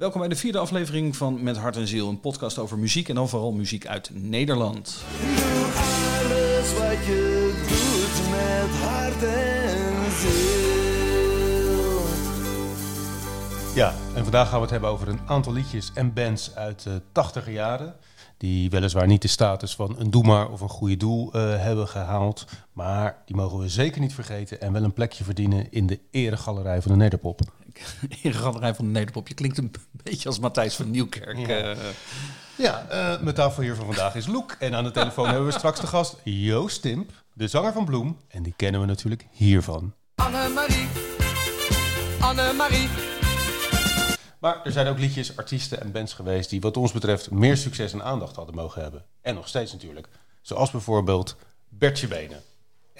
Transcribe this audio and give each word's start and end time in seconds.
Welkom 0.00 0.20
bij 0.20 0.28
de 0.28 0.36
vierde 0.36 0.58
aflevering 0.58 1.16
van 1.16 1.42
Met 1.42 1.56
Hart 1.56 1.76
en 1.76 1.86
Ziel, 1.86 2.08
een 2.08 2.20
podcast 2.20 2.58
over 2.58 2.78
muziek 2.78 3.08
en 3.08 3.14
dan 3.14 3.28
vooral 3.28 3.52
muziek 3.52 3.86
uit 3.86 4.10
Nederland. 4.12 5.04
Doe 5.20 5.64
alles 5.64 6.72
wat 6.72 7.04
je 7.06 7.52
doet 7.68 8.30
met 8.30 8.70
hart 8.80 9.22
en 9.22 10.10
ziel. 10.10 11.80
Ja, 13.74 13.94
en 14.14 14.22
vandaag 14.22 14.48
gaan 14.48 14.56
we 14.56 14.62
het 14.62 14.70
hebben 14.70 14.90
over 14.90 15.08
een 15.08 15.20
aantal 15.26 15.52
liedjes 15.52 15.90
en 15.94 16.12
bands 16.12 16.54
uit 16.54 16.82
de 16.82 17.02
tachtiger 17.12 17.52
jaren. 17.52 17.94
Die 18.36 18.70
weliswaar 18.70 19.06
niet 19.06 19.22
de 19.22 19.28
status 19.28 19.74
van 19.74 19.94
een 19.98 20.10
doe 20.10 20.24
maar 20.24 20.50
of 20.50 20.60
een 20.60 20.68
goede 20.68 20.96
doel 20.96 21.32
eh, 21.32 21.62
hebben 21.62 21.88
gehaald. 21.88 22.46
Maar 22.72 23.22
die 23.26 23.36
mogen 23.36 23.58
we 23.58 23.68
zeker 23.68 24.00
niet 24.00 24.14
vergeten 24.14 24.60
en 24.60 24.72
wel 24.72 24.82
een 24.82 24.92
plekje 24.92 25.24
verdienen 25.24 25.70
in 25.70 25.86
de 25.86 26.00
eregalerij 26.10 26.82
van 26.82 26.92
de 26.92 26.98
Nederpop. 26.98 27.40
In 28.22 28.34
Galerij 28.34 28.74
van 28.74 28.84
de 28.84 28.90
Nederpop, 28.90 29.28
je 29.28 29.34
klinkt 29.34 29.58
een 29.58 29.72
beetje 30.02 30.28
als 30.28 30.38
Matthijs 30.38 30.74
van 30.74 30.90
Nieuwkerk. 30.90 31.38
Ja. 31.38 31.46
eh. 31.46 31.76
Ja, 32.56 32.86
eh 32.88 33.20
mijn 33.20 33.34
tafel 33.34 33.62
hier 33.62 33.74
van 33.74 33.86
vandaag 33.86 34.14
is 34.14 34.26
Loek. 34.26 34.56
En 34.58 34.74
aan 34.74 34.84
de 34.84 34.90
telefoon 34.90 35.26
hebben 35.28 35.46
we 35.46 35.52
straks 35.52 35.80
de 35.80 35.86
gast 35.86 36.16
Joost 36.24 36.82
Timp, 36.82 37.10
de 37.32 37.48
zanger 37.48 37.72
van 37.72 37.84
Bloem. 37.84 38.16
En 38.28 38.42
die 38.42 38.54
kennen 38.56 38.80
we 38.80 38.86
natuurlijk 38.86 39.26
hiervan. 39.30 39.94
Annemarie, 40.14 40.86
Annemarie. 42.20 42.88
Maar 44.40 44.60
er 44.64 44.72
zijn 44.72 44.86
ook 44.86 44.98
liedjes, 44.98 45.36
artiesten 45.36 45.80
en 45.80 45.92
bands 45.92 46.12
geweest 46.12 46.50
die 46.50 46.60
wat 46.60 46.76
ons 46.76 46.92
betreft 46.92 47.30
meer 47.30 47.56
succes 47.56 47.92
en 47.92 48.02
aandacht 48.02 48.36
hadden 48.36 48.54
mogen 48.54 48.82
hebben. 48.82 49.04
En 49.22 49.34
nog 49.34 49.48
steeds 49.48 49.72
natuurlijk. 49.72 50.08
Zoals 50.42 50.70
bijvoorbeeld 50.70 51.36
Bertje 51.68 52.08
Benen. 52.08 52.42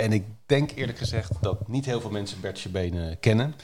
En 0.00 0.12
ik 0.12 0.24
denk 0.46 0.70
eerlijk 0.74 0.98
gezegd 0.98 1.30
dat 1.40 1.68
niet 1.68 1.84
heel 1.84 2.00
veel 2.00 2.10
mensen 2.10 2.40
Bertje 2.40 2.68
Benen 2.68 3.20
kennen. 3.20 3.54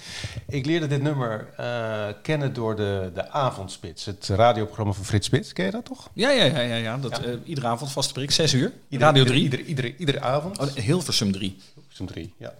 Ik 0.49 0.67
leerde 0.67 0.87
dit 0.87 1.03
nummer 1.03 1.49
eh, 1.57 2.07
kennen 2.23 2.53
door 2.53 2.77
de, 2.77 3.11
de 3.15 3.31
Avondspits, 3.31 4.05
het 4.05 4.27
radioprogramma 4.29 4.93
van 4.93 5.05
Frits 5.05 5.27
Spits. 5.27 5.53
Ken 5.53 5.65
je 5.65 5.71
dat 5.71 5.85
toch? 5.85 6.11
Ja, 6.13 6.31
ja, 6.31 6.45
ja, 6.45 6.61
ja, 6.61 6.75
ja. 6.75 6.97
Dat, 6.99 7.19
eh, 7.19 7.33
iedere 7.45 7.67
avond 7.67 7.93
vaste 7.93 8.13
prik, 8.13 8.31
6 8.31 8.53
uur. 8.53 8.73
Iedere- 8.89 9.11
Radio 9.11 9.23
iedere- 9.23 9.39
3. 9.39 9.43
Iedere, 9.43 9.65
iedere, 9.65 9.97
iedere 9.97 10.21
avond. 10.21 10.59
Oh, 10.59 10.67
Hilversum 10.67 11.33
3. 11.33 11.57
Zo'n 11.89 12.07
drie, 12.07 12.35
ja. 12.37 12.55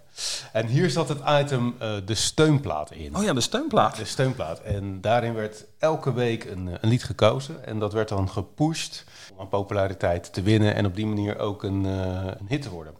En 0.53 0.67
hier 0.67 0.89
zat 0.89 1.09
het 1.09 1.19
item 1.27 1.75
eh, 1.79 1.91
de 2.05 2.15
steunplaat 2.15 2.91
in. 2.91 3.15
Oh 3.15 3.23
ja, 3.23 3.33
de 3.33 3.41
steunplaat. 3.41 3.95
De 3.95 4.05
steunplaat. 4.05 4.59
En 4.61 5.01
daarin 5.01 5.33
werd 5.33 5.65
elke 5.79 6.13
week 6.13 6.43
een, 6.43 6.67
een 6.81 6.89
lied 6.89 7.03
gekozen. 7.03 7.65
En 7.65 7.79
dat 7.79 7.93
werd 7.93 8.09
dan 8.09 8.29
gepusht 8.29 9.03
om 9.33 9.39
aan 9.39 9.49
populariteit 9.49 10.33
te 10.33 10.41
winnen. 10.41 10.75
En 10.75 10.85
op 10.85 10.95
die 10.95 11.05
manier 11.05 11.39
ook 11.39 11.63
een, 11.63 11.85
eh, 11.85 11.91
een 12.39 12.47
hit 12.47 12.61
te 12.61 12.69
worden. 12.69 12.93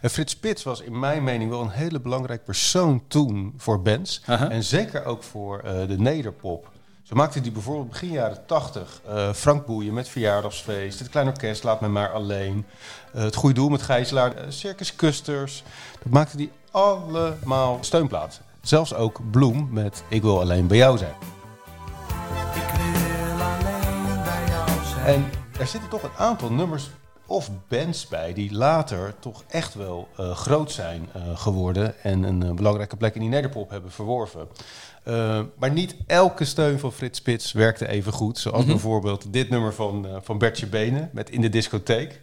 En 0.00 0.10
Frits 0.10 0.32
Spits 0.32 0.62
was 0.62 0.80
in 0.80 0.98
mijn 0.98 1.24
mening 1.24 1.50
wel 1.50 1.60
een 1.60 1.70
hele 1.70 2.00
belangrijk 2.00 2.44
persoon 2.44 3.02
toen 3.08 3.54
voor 3.56 3.82
bands. 3.82 4.22
En 4.26 4.62
zeker 4.64 5.04
ook 5.04 5.22
voor 5.22 5.58
eh, 5.58 5.88
de 5.88 5.98
nederpop. 5.98 6.70
Zo 7.02 7.14
maakte 7.14 7.38
hij 7.40 7.52
bijvoorbeeld 7.52 7.88
begin 7.88 8.10
jaren 8.10 8.46
80 8.46 9.00
eh, 9.06 9.32
Frank 9.32 9.66
Boeien 9.66 9.94
met 9.94 10.08
Verjaardagsfeest. 10.08 10.98
Het 10.98 11.08
Klein 11.08 11.26
Orkest, 11.26 11.64
Laat 11.64 11.80
mij 11.80 11.88
maar 11.90 12.12
alleen. 12.12 12.66
eh, 13.12 13.22
het 13.22 13.34
Goede 13.34 13.54
Doel 13.54 13.68
met 13.68 13.82
Gijzelaar. 13.82 14.32
Circus 14.48 14.96
Custers. 14.96 15.62
Dat 16.02 16.12
maakte 16.12 16.36
hij 16.36 16.50
allemaal 16.70 17.78
steunplaat. 17.80 18.40
Zelfs 18.60 18.94
ook 18.94 19.20
Bloem 19.30 19.68
met 19.70 20.02
Ik 20.08 20.22
wil 20.22 20.40
alleen 20.40 20.66
bij 20.66 20.76
jou 20.76 20.98
zijn. 20.98 21.14
Ik 22.54 22.80
wil 22.80 23.40
alleen 23.42 24.22
bij 24.24 24.44
jou 24.48 24.68
zijn. 24.94 25.04
En 25.14 25.41
er 25.62 25.68
zitten 25.68 25.90
toch 25.90 26.02
een 26.02 26.16
aantal 26.16 26.52
nummers 26.52 26.90
of 27.26 27.50
bands 27.68 28.08
bij 28.08 28.32
die 28.32 28.52
later 28.52 29.14
toch 29.18 29.44
echt 29.48 29.74
wel 29.74 30.08
eh, 30.16 30.36
groot 30.36 30.72
zijn 30.72 31.08
eh, 31.12 31.38
geworden 31.38 32.02
en 32.02 32.22
een 32.22 32.42
eh, 32.42 32.52
belangrijke 32.52 32.96
plek 32.96 33.14
in 33.14 33.20
die 33.20 33.28
nederpop 33.28 33.70
hebben 33.70 33.90
verworven. 33.90 34.48
Maar 35.58 35.72
niet 35.72 35.96
elke 36.06 36.44
steun 36.44 36.78
van 36.78 36.92
Frits 36.92 37.18
Spits 37.18 37.52
werkte 37.52 37.88
even 37.88 38.12
goed. 38.12 38.38
Zoals 38.38 38.64
bijvoorbeeld 38.64 39.32
dit 39.32 39.50
nummer 39.50 39.74
van, 39.74 40.06
van 40.22 40.38
Bertje 40.38 40.66
Benen 40.66 41.10
met 41.12 41.30
In 41.30 41.40
de 41.40 41.48
Discotheek. 41.48 42.20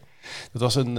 Dat 0.52 0.62
was 0.62 0.76
een, 0.76 0.98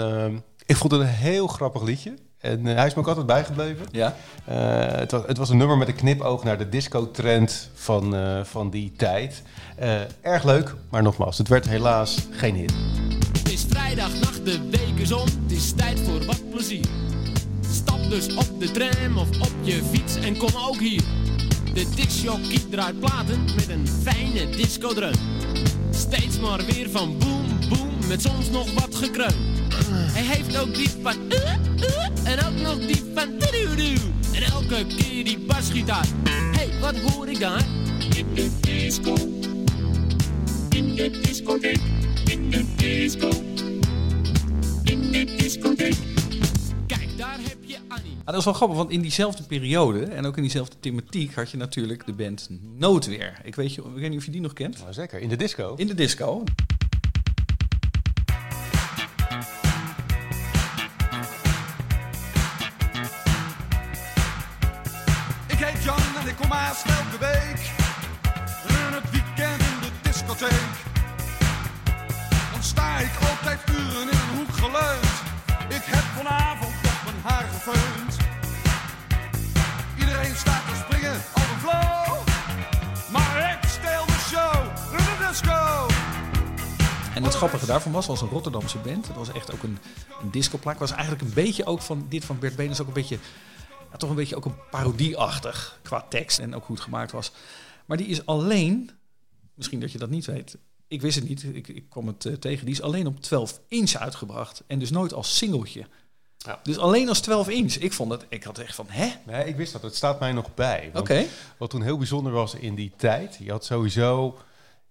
ik 0.66 0.76
vond 0.76 0.92
het 0.92 1.00
een 1.00 1.06
heel 1.06 1.46
grappig 1.46 1.82
liedje. 1.82 2.14
En 2.40 2.66
eh, 2.66 2.74
hij 2.74 2.86
is 2.86 2.94
me 2.94 3.00
ook 3.00 3.08
altijd 3.08 3.26
bijgebleven. 3.26 3.86
Ja. 3.90 4.16
Eh, 4.44 4.98
het, 4.98 5.10
was, 5.10 5.22
het 5.26 5.36
was 5.36 5.48
een 5.48 5.56
nummer 5.56 5.76
met 5.76 5.88
een 5.88 5.94
knipoog 5.94 6.44
naar 6.44 6.58
de 6.58 6.68
disco-trend 6.68 7.70
van, 7.74 8.16
eh, 8.16 8.44
van 8.44 8.70
die 8.70 8.92
tijd. 8.96 9.42
Eh, 9.76 10.00
erg 10.20 10.44
leuk, 10.44 10.74
maar 10.90 11.02
nogmaals, 11.02 11.38
het 11.38 11.48
werd 11.48 11.68
helaas 11.68 12.18
geen 12.30 12.54
hit. 12.54 12.72
Het 13.32 13.52
is 13.52 13.64
vrijdagnacht, 13.68 14.44
de 14.44 14.68
week 14.70 14.98
is 14.98 15.12
om, 15.12 15.24
het 15.42 15.52
is 15.52 15.72
tijd 15.72 16.00
voor 16.00 16.24
wat 16.24 16.50
plezier. 16.50 16.86
Stap 17.70 18.10
dus 18.10 18.34
op 18.34 18.60
de 18.60 18.70
tram 18.70 19.18
of 19.18 19.28
op 19.40 19.52
je 19.62 19.82
fiets 19.90 20.16
en 20.16 20.36
kom 20.36 20.50
ook 20.68 20.78
hier. 20.78 21.02
De 21.74 21.90
discjockey 21.94 22.58
draait 22.70 23.00
platen 23.00 23.44
met 23.44 23.68
een 23.68 23.88
fijne 23.88 24.50
discodreun. 24.56 25.14
Steeds 25.90 26.40
maar 26.40 26.64
weer 26.64 26.90
van 26.90 27.18
boom, 27.18 27.46
boom, 27.68 28.08
met 28.08 28.22
soms 28.22 28.50
nog 28.50 28.72
wat 28.72 28.94
gekreun. 28.94 29.59
Hij 30.12 30.22
heeft 30.22 30.58
ook 30.58 30.74
die 30.74 30.90
van 31.02 31.16
uh, 31.28 31.38
uh, 31.76 32.32
en 32.32 32.44
ook 32.44 32.60
nog 32.62 32.78
die 32.86 33.02
van 33.14 33.28
En 34.32 34.42
elke 34.42 34.86
keer 34.86 35.24
die 35.24 35.38
basgitaar. 35.38 36.06
Hé, 36.24 36.68
hey, 36.68 36.80
wat 36.80 36.96
hoor 36.96 37.28
ik 37.28 37.40
daar? 37.40 37.64
In 38.16 38.34
de 38.34 38.50
disco. 38.60 39.14
In 40.70 40.94
de 40.94 41.10
discotheek. 41.22 41.80
In 42.24 42.50
de 42.50 42.74
disco. 42.76 43.28
In 44.84 45.10
de 45.10 45.24
discotheek. 45.24 45.96
Kijk, 46.86 47.08
daar 47.16 47.38
heb 47.42 47.56
je 47.64 47.76
Annie. 47.88 48.16
Ah, 48.18 48.26
dat 48.26 48.36
is 48.36 48.44
wel 48.44 48.54
grappig, 48.54 48.76
want 48.76 48.90
in 48.90 49.00
diezelfde 49.00 49.42
periode 49.42 50.04
en 50.04 50.26
ook 50.26 50.36
in 50.36 50.42
diezelfde 50.42 50.76
thematiek 50.80 51.34
had 51.34 51.50
je 51.50 51.56
natuurlijk 51.56 52.06
de 52.06 52.12
band 52.12 52.48
Noodweer. 52.76 53.40
Ik 53.44 53.54
weet, 53.54 53.74
je, 53.74 53.82
ik 53.82 54.00
weet 54.00 54.10
niet 54.10 54.18
of 54.18 54.24
je 54.24 54.30
die 54.30 54.40
nog 54.40 54.52
kent. 54.52 54.78
Nou, 54.78 54.92
zeker, 54.92 55.20
in 55.20 55.28
de 55.28 55.36
disco. 55.36 55.74
In 55.76 55.86
de 55.86 55.94
disco. 55.94 56.44
Ik 66.30 66.36
kom 66.36 66.50
haast 66.50 66.84
elke 66.84 67.18
week. 67.18 67.60
In 68.68 68.92
het 68.98 69.10
weekend 69.10 69.60
in 69.70 69.78
de 69.84 69.90
discotheek. 70.02 70.72
Dan 72.52 72.62
sta 72.62 72.98
ik 72.98 73.14
altijd 73.30 73.60
uren 73.68 74.02
in 74.02 74.18
een 74.24 74.36
hoek 74.36 74.52
geleund. 74.52 75.14
Ik 75.68 75.84
heb 75.94 76.04
vanavond 76.18 76.74
nog 76.82 77.04
mijn 77.04 77.20
haar 77.22 77.46
gefeund. 77.54 78.12
Iedereen 79.98 80.36
staat 80.36 80.64
te 80.68 80.76
springen 80.84 81.16
op 81.34 81.46
een 81.52 81.60
flow. 81.64 82.18
Maar 83.14 83.34
ik 83.52 83.68
steel 83.68 84.06
de 84.06 84.20
show 84.30 84.58
in 84.98 85.04
de 85.04 85.26
disco. 85.28 85.86
En 87.14 87.22
het 87.22 87.34
grappige 87.34 87.66
daarvan 87.66 87.92
was, 87.92 88.06
was 88.06 88.20
een 88.20 88.28
Rotterdamse 88.28 88.78
band. 88.78 89.06
Het 89.06 89.16
was 89.16 89.32
echt 89.32 89.52
ook 89.52 89.62
een, 89.62 89.78
een. 90.22 90.30
Het 90.32 90.78
was 90.78 90.92
eigenlijk 90.92 91.22
een 91.22 91.34
beetje 91.34 91.64
ook 91.64 91.82
van 91.82 92.06
dit 92.08 92.24
van 92.24 92.38
Bert 92.38 92.56
Benens 92.56 92.80
ook 92.80 92.86
een 92.86 92.92
beetje, 92.92 93.18
ja, 93.90 93.96
toch 93.96 94.10
een 94.10 94.16
beetje 94.16 94.36
ook 94.36 94.44
een 94.44 94.68
parodieachtig 94.70 95.78
qua 95.82 96.06
tekst 96.08 96.38
en 96.38 96.54
ook 96.54 96.64
hoe 96.64 96.76
het 96.76 96.84
gemaakt 96.84 97.12
was. 97.12 97.32
Maar 97.86 97.96
die 97.96 98.06
is 98.06 98.26
alleen, 98.26 98.90
misschien 99.54 99.80
dat 99.80 99.92
je 99.92 99.98
dat 99.98 100.10
niet 100.10 100.26
weet, 100.26 100.58
ik 100.88 101.00
wist 101.00 101.16
het 101.16 101.28
niet, 101.28 101.44
ik, 101.44 101.68
ik 101.68 101.84
kwam 101.88 102.06
het 102.06 102.24
eh, 102.24 102.32
tegen, 102.32 102.64
die 102.64 102.74
is 102.74 102.82
alleen 102.82 103.06
op 103.06 103.20
12 103.20 103.60
inch 103.68 103.94
uitgebracht 103.94 104.62
en 104.66 104.78
dus 104.78 104.90
nooit 104.90 105.12
als 105.12 105.36
singeltje. 105.36 105.86
Ja. 106.36 106.60
Dus 106.62 106.78
alleen 106.78 107.08
als 107.08 107.20
12 107.20 107.48
inch. 107.48 107.74
Ik 107.74 107.92
vond 107.92 108.10
het, 108.10 108.26
ik 108.28 108.44
had 108.44 108.58
echt 108.58 108.74
van, 108.74 108.86
hè? 108.88 109.12
Nee, 109.26 109.44
ik 109.44 109.56
wist 109.56 109.72
dat. 109.72 109.82
Het 109.82 109.94
staat 109.94 110.20
mij 110.20 110.32
nog 110.32 110.54
bij. 110.54 110.90
Oké. 110.94 111.26
Wat 111.58 111.70
toen 111.70 111.82
heel 111.82 111.98
bijzonder 111.98 112.32
was 112.32 112.54
in 112.54 112.74
die 112.74 112.92
tijd, 112.96 113.36
je 113.40 113.50
had 113.50 113.64
sowieso 113.64 114.38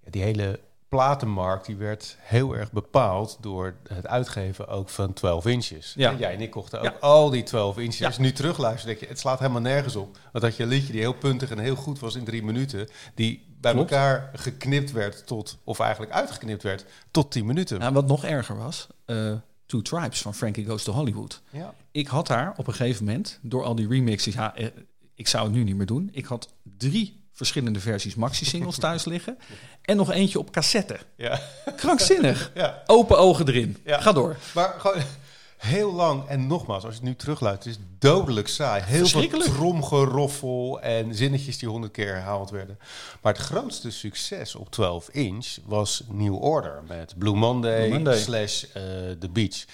die 0.09 0.21
hele 0.21 0.59
platenmarkt, 0.89 1.65
die 1.65 1.75
werd 1.75 2.17
heel 2.19 2.55
erg 2.55 2.71
bepaald 2.71 3.37
door 3.41 3.75
het 3.93 4.07
uitgeven 4.07 4.67
ook 4.67 4.89
van 4.89 5.13
12 5.13 5.45
inches. 5.45 5.93
Ja. 5.95 6.11
En 6.11 6.17
jij 6.17 6.33
en 6.33 6.41
ik 6.41 6.51
kochten 6.51 6.79
ook 6.79 6.85
Ja. 6.85 6.95
al 6.99 7.29
die 7.29 7.43
12 7.43 7.77
inches. 7.77 7.97
Ja. 7.97 8.05
Als 8.05 8.15
je 8.15 8.21
nu 8.21 8.31
terugluistert, 8.31 8.85
denk 8.87 8.99
je, 8.99 9.05
het 9.07 9.19
slaat 9.19 9.39
helemaal 9.39 9.61
nergens 9.61 9.95
op. 9.95 10.17
Want 10.31 10.43
dat 10.43 10.55
je 10.55 10.63
een 10.63 10.69
liedje 10.69 10.91
die 10.91 11.01
heel 11.01 11.13
puntig 11.13 11.49
en 11.51 11.59
heel 11.59 11.75
goed 11.75 11.99
was 11.99 12.15
in 12.15 12.23
drie 12.23 12.43
minuten, 12.43 12.87
die 13.15 13.47
bij 13.61 13.73
Klopt. 13.73 13.91
elkaar 13.91 14.29
geknipt 14.33 14.91
werd 14.91 15.27
tot, 15.27 15.57
of 15.63 15.79
eigenlijk 15.79 16.11
uitgeknipt 16.11 16.63
werd, 16.63 16.85
tot 17.11 17.31
10 17.31 17.45
minuten. 17.45 17.79
Nou, 17.79 17.93
wat 17.93 18.07
nog 18.07 18.23
erger 18.25 18.57
was, 18.57 18.87
eh 19.05 19.33
Two 19.65 19.81
Tribes 19.81 20.21
van 20.21 20.33
Frankie 20.33 20.65
Goes 20.65 20.83
to 20.83 20.93
Hollywood. 20.93 21.41
Ja. 21.49 21.73
Ik 21.91 22.07
had 22.07 22.27
daar 22.27 22.53
op 22.57 22.67
een 22.67 22.73
gegeven 22.73 23.05
moment, 23.05 23.39
door 23.41 23.63
al 23.63 23.75
die 23.75 23.87
remixes, 23.87 24.33
ja, 24.33 24.55
eh, 24.55 24.67
ik 25.15 25.27
zou 25.27 25.43
het 25.45 25.53
nu 25.53 25.63
niet 25.63 25.75
meer 25.75 25.85
doen. 25.85 26.09
Ik 26.11 26.25
had 26.25 26.53
drie 26.77 27.18
verschillende 27.39 27.79
versies 27.79 28.15
maxi-singles 28.15 28.77
thuis 28.85 29.05
liggen. 29.05 29.37
En 29.81 29.97
nog 29.97 30.11
eentje 30.11 30.39
op 30.39 30.51
cassette. 30.51 30.99
Ja. 31.15 31.39
Krankzinnig. 31.75 32.51
Ja. 32.53 32.83
Open 32.85 33.17
ogen 33.17 33.47
erin. 33.47 33.77
Ja. 33.85 34.01
Ga 34.01 34.11
door. 34.11 34.35
Maar 34.53 34.75
gewoon 34.77 35.01
heel 35.57 35.93
lang, 35.93 36.27
en 36.27 36.47
nogmaals, 36.47 36.83
als 36.83 36.93
je 36.93 36.99
het 36.99 37.09
nu 37.09 37.15
terugluistert, 37.15 37.75
is 37.75 37.81
dodelijk 37.99 38.47
saai. 38.47 38.83
Heel 38.83 39.07
veel 39.07 39.39
tromgeroffel 39.39 40.81
en 40.81 41.15
zinnetjes 41.15 41.57
die 41.57 41.69
honderd 41.69 41.93
keer 41.93 42.13
herhaald 42.13 42.49
werden. 42.49 42.79
Maar 43.21 43.33
het 43.33 43.41
grootste 43.41 43.91
succes 43.91 44.55
op 44.55 44.71
12 44.71 45.09
inch 45.09 45.57
was 45.65 46.03
New 46.11 46.43
Order 46.43 46.83
met 46.87 47.13
Blue 47.17 47.35
Monday, 47.35 47.79
Blue 47.87 47.93
Monday. 47.93 48.17
slash 48.17 48.63
eh, 48.63 48.83
The 49.19 49.29
Beach. 49.31 49.65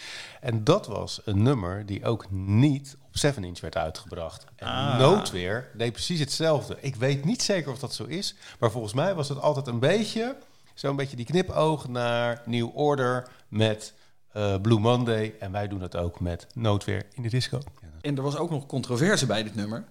En 0.41 0.63
dat 0.63 0.87
was 0.87 1.21
een 1.25 1.41
nummer 1.43 1.85
die 1.85 2.05
ook 2.05 2.25
niet 2.31 2.97
7 3.17 3.43
inch 3.43 3.59
werd 3.59 3.77
uitgebracht. 3.77 4.45
En 4.55 4.67
Ah. 4.67 4.99
Noodweer 4.99 5.69
deed 5.77 5.91
precies 5.91 6.19
hetzelfde. 6.19 6.77
Ik 6.81 6.95
weet 6.95 7.25
niet 7.25 7.41
zeker 7.41 7.71
of 7.71 7.79
dat 7.79 7.93
zo 7.93 8.03
is, 8.03 8.35
maar 8.59 8.71
volgens 8.71 8.93
mij 8.93 9.15
was 9.15 9.29
het 9.29 9.39
altijd 9.41 9.67
een 9.67 9.79
beetje, 9.79 10.35
zo'n 10.73 10.95
beetje 10.95 11.15
die 11.15 11.25
knipoog 11.25 11.87
naar 11.87 12.41
New 12.45 12.77
Order 12.77 13.27
met 13.47 13.93
eh, 14.31 14.55
Blue 14.61 14.79
Monday. 14.79 15.35
En 15.39 15.51
wij 15.51 15.67
doen 15.67 15.79
dat 15.79 15.95
ook 15.95 16.19
met 16.19 16.47
Noodweer 16.53 17.05
in 17.13 17.21
de 17.21 17.29
disco. 17.29 17.59
En 18.01 18.15
er 18.17 18.23
was 18.23 18.37
ook 18.37 18.49
nog 18.49 18.65
controverse 18.65 19.25
bij 19.25 19.43
dit 19.43 19.55
nummer. 19.55 19.83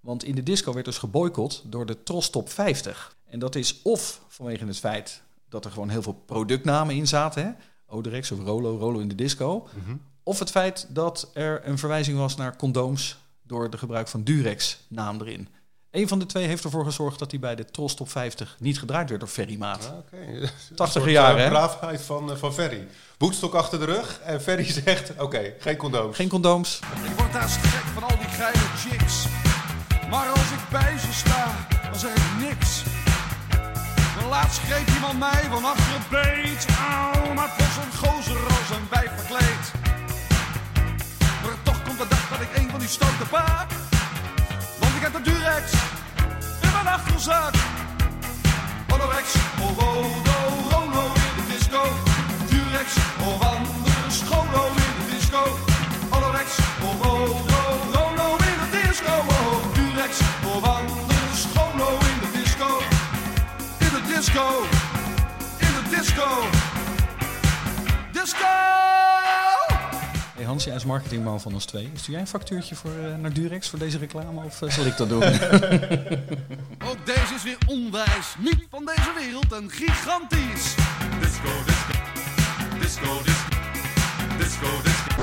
Want 0.00 0.24
in 0.24 0.34
de 0.34 0.42
disco 0.42 0.72
werd 0.72 0.84
dus 0.84 0.98
geboycott 0.98 1.62
door 1.64 1.86
de 1.86 2.02
Tros 2.02 2.30
Top 2.30 2.50
50. 2.50 3.16
En 3.26 3.38
dat 3.38 3.54
is 3.54 3.82
of 3.82 4.20
vanwege 4.28 4.66
het 4.66 4.78
feit 4.78 5.22
dat 5.48 5.64
er 5.64 5.70
gewoon 5.70 5.88
heel 5.88 6.02
veel 6.02 6.22
productnamen 6.26 6.94
in 6.94 7.06
zaten. 7.06 7.42
Hè? 7.44 7.50
Oderex 7.86 8.30
of 8.30 8.38
Rolo, 8.44 8.76
Rolo 8.78 8.98
in 8.98 9.08
de 9.08 9.14
disco. 9.14 9.68
Of 10.28 10.38
het 10.38 10.50
feit 10.50 10.86
dat 10.88 11.30
er 11.34 11.60
een 11.64 11.78
verwijzing 11.78 12.18
was 12.18 12.36
naar 12.36 12.56
condooms 12.56 13.16
door 13.42 13.70
de 13.70 13.78
gebruik 13.78 14.08
van 14.08 14.22
Durex 14.22 14.78
naam 14.88 15.20
erin. 15.20 15.48
Een 15.90 16.08
van 16.08 16.18
de 16.18 16.26
twee 16.26 16.46
heeft 16.46 16.64
ervoor 16.64 16.84
gezorgd 16.84 17.18
dat 17.18 17.30
hij 17.30 17.40
bij 17.40 17.54
de 17.54 17.64
Tros 17.64 17.94
Top 17.94 18.10
50 18.10 18.56
niet 18.60 18.78
gedraaid 18.78 19.08
werd 19.08 19.20
door 19.20 19.28
Ferry 19.28 19.56
Maat. 19.58 19.92
Oké. 19.98 20.50
80 20.74 21.10
jaren, 21.10 21.42
hè? 21.42 21.48
braafheid 21.48 22.02
van, 22.02 22.30
eh, 22.30 22.36
van 22.36 22.54
Ferry. 22.54 22.86
Boetstok 23.18 23.54
achter 23.54 23.78
de 23.78 23.84
rug 23.84 24.20
en 24.20 24.42
Ferry 24.42 24.72
zegt, 24.84 25.12
oké, 25.18 25.54
geen 25.58 25.76
condooms. 25.76 26.16
Geen 26.16 26.28
condooms. 26.28 26.80
Ik 27.04 27.18
word 27.18 27.32
daar 27.32 27.48
gek 27.48 27.84
van 27.94 28.02
al 28.02 28.18
die 28.18 28.28
geile 28.28 28.58
chicks. 28.58 29.24
Maar 30.10 30.28
als 30.28 30.50
ik 30.50 30.68
bij 30.70 30.98
ze 30.98 31.12
sta, 31.12 31.66
dan 31.82 31.98
zeg 31.98 32.14
ik 32.14 32.48
niks. 32.48 32.82
Maar 34.16 34.28
laatst 34.28 34.58
greep 34.58 34.88
iemand 34.94 35.18
mij 35.18 35.44
van 35.50 35.64
achter 35.64 35.94
een 35.94 36.08
beet. 36.10 36.66
Auw, 36.90 37.34
maar 37.34 37.48
het 37.48 37.66
was 37.66 37.84
een 37.84 38.08
gozer 38.08 38.44
als 38.46 38.70
een 38.70 38.86
wijf 38.90 39.10
verkleed. 39.16 39.77
Stoten 42.88 43.28
paak. 43.30 43.70
Want 44.78 44.94
ik 44.94 45.02
heb 45.02 45.12
de 45.12 45.22
Durex 45.22 45.72
in 46.60 46.70
mijn 46.72 46.86
achterzak. 46.86 47.54
Olorex, 48.92 49.34
oh, 49.60 49.78
Rolo 50.70 51.04
in 51.04 51.34
de 51.36 51.44
disco. 51.56 51.82
Durex, 52.48 52.92
oh, 53.20 53.40
anders, 53.40 54.18
Scholo 54.18 54.66
in 54.66 54.92
de 54.98 55.16
disco. 55.16 55.58
Olorex, 56.10 56.48
oh, 56.82 57.00
Rolo 57.92 58.36
in 58.50 58.58
de 58.62 58.86
disco. 58.86 59.12
Oh, 59.28 59.74
Durex, 59.74 60.18
anders, 60.62 61.40
Scholo 61.42 61.88
in 62.10 62.18
de 62.20 62.38
disco. 62.38 62.82
In 63.78 63.90
de 63.94 64.14
disco, 64.14 64.66
in 65.58 65.72
de. 65.74 65.88
Disco! 65.98 66.47
Is 70.66 70.84
marketingman 70.84 71.40
van 71.40 71.52
ons 71.52 71.64
twee. 71.64 71.90
Stuur 71.94 72.12
jij 72.12 72.20
een 72.20 72.26
factuurtje 72.26 72.74
voor, 72.74 72.90
eh, 72.90 73.16
naar 73.16 73.32
Durex 73.32 73.68
voor 73.68 73.78
deze 73.78 73.98
reclame 73.98 74.44
of 74.44 74.62
eh, 74.62 74.70
zal 74.70 74.84
ik 74.84 74.96
dat 74.96 75.08
doen? 75.08 75.22
Ook 76.90 77.06
deze 77.06 77.34
is 77.34 77.42
weer 77.42 77.58
onwijs, 77.66 78.34
niet 78.38 78.66
van 78.70 78.84
deze 78.84 79.12
wereld 79.18 79.52
en 79.52 79.70
gigantisch. 79.70 80.74
Disco, 81.20 81.48
disco, 81.66 81.92
disco, 82.80 83.22
disco, 83.24 83.56
disco, 84.38 84.82
disco. 84.82 85.22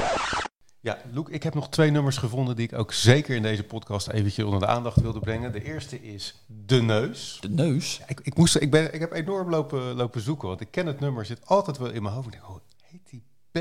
Ja, 0.79 0.97
Loek, 1.11 1.29
ik 1.29 1.43
heb 1.43 1.53
nog 1.53 1.69
twee 1.69 1.91
nummers 1.91 2.17
gevonden 2.17 2.55
die 2.55 2.67
ik 2.67 2.77
ook 2.77 2.93
zeker 2.93 3.35
in 3.35 3.41
deze 3.41 3.63
podcast 3.63 4.07
eventjes 4.07 4.45
onder 4.45 4.59
de 4.59 4.67
aandacht 4.67 5.01
wilde 5.01 5.19
brengen. 5.19 5.51
De 5.51 5.63
eerste 5.63 6.01
is 6.01 6.35
De 6.47 6.81
Neus. 6.81 7.37
De 7.41 7.49
neus. 7.49 8.01
Ik, 8.07 8.19
ik, 8.23 8.35
moest, 8.37 8.55
ik, 8.55 8.71
ben, 8.71 8.93
ik 8.93 8.99
heb 8.99 9.11
enorm 9.11 9.49
lopen, 9.49 9.95
lopen 9.95 10.21
zoeken, 10.21 10.47
want 10.47 10.61
ik 10.61 10.71
ken 10.71 10.85
het 10.85 10.99
nummer, 10.99 11.25
zit 11.25 11.39
altijd 11.45 11.77
wel 11.77 11.89
in 11.89 12.01
mijn 12.01 12.15
hoofd. 12.15 12.27
Ik 12.27 12.31
denk, 12.31 12.49
oh, 12.49 12.55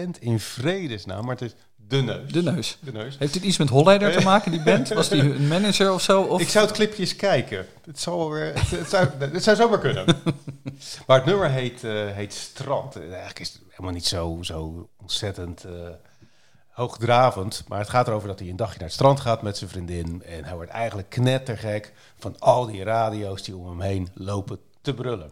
band 0.00 0.20
in 0.20 0.40
vredesnaam? 0.40 1.24
Maar 1.24 1.34
het 1.34 1.42
is 1.42 1.54
De 1.88 2.02
Neus. 2.02 2.32
De 2.32 2.42
neus. 2.42 2.78
De 2.80 2.92
Neus. 2.92 3.18
Heeft 3.18 3.32
dit 3.32 3.42
iets 3.42 3.58
met 3.58 3.68
Holleder 3.68 4.12
te 4.12 4.24
maken, 4.24 4.50
die 4.50 4.62
band? 4.62 4.88
Was 4.88 5.08
die 5.08 5.20
een 5.20 5.48
manager 5.48 5.92
of 5.92 6.02
zo? 6.02 6.22
Of? 6.22 6.40
Ik 6.40 6.48
zou 6.48 6.66
het 6.66 6.74
clipje 6.74 7.02
eens 7.02 7.16
kijken. 7.16 7.66
Het, 7.84 8.00
zal 8.00 8.18
wel 8.18 8.30
weer, 8.30 8.54
het, 8.54 8.70
het 8.70 8.90
zou, 8.90 9.08
het 9.18 9.42
zou 9.42 9.56
zomaar 9.56 9.78
kunnen. 9.78 10.04
maar 11.06 11.16
het 11.16 11.24
nummer 11.26 11.50
heet, 11.50 11.84
eh, 11.84 12.06
heet 12.10 12.32
Strand. 12.32 12.96
Eh, 12.96 13.02
Eigenlijk 13.02 13.40
is 13.40 13.52
het 13.52 13.62
helemaal 13.70 13.92
niet 13.92 14.06
zo, 14.06 14.38
zo 14.42 14.88
ontzettend 15.00 15.64
eh, 15.64 15.72
hoogdravend. 16.68 17.64
Maar 17.68 17.78
het 17.78 17.88
gaat 17.88 18.08
erover 18.08 18.28
dat 18.28 18.38
hij 18.38 18.48
een 18.48 18.56
dagje 18.56 18.78
naar 18.78 18.88
het 18.88 18.96
strand 18.96 19.20
gaat 19.20 19.42
met 19.42 19.56
zijn 19.58 19.70
vriendin. 19.70 20.22
En 20.26 20.44
hij 20.44 20.54
wordt 20.54 20.70
eigenlijk 20.70 21.10
knettergek 21.10 21.92
van 22.18 22.36
al 22.38 22.66
die 22.66 22.84
radio's 22.84 23.42
die 23.42 23.56
om 23.56 23.66
hem 23.68 23.80
heen 23.80 24.08
lopen 24.14 24.58
te 24.80 24.94
brullen. 24.94 25.30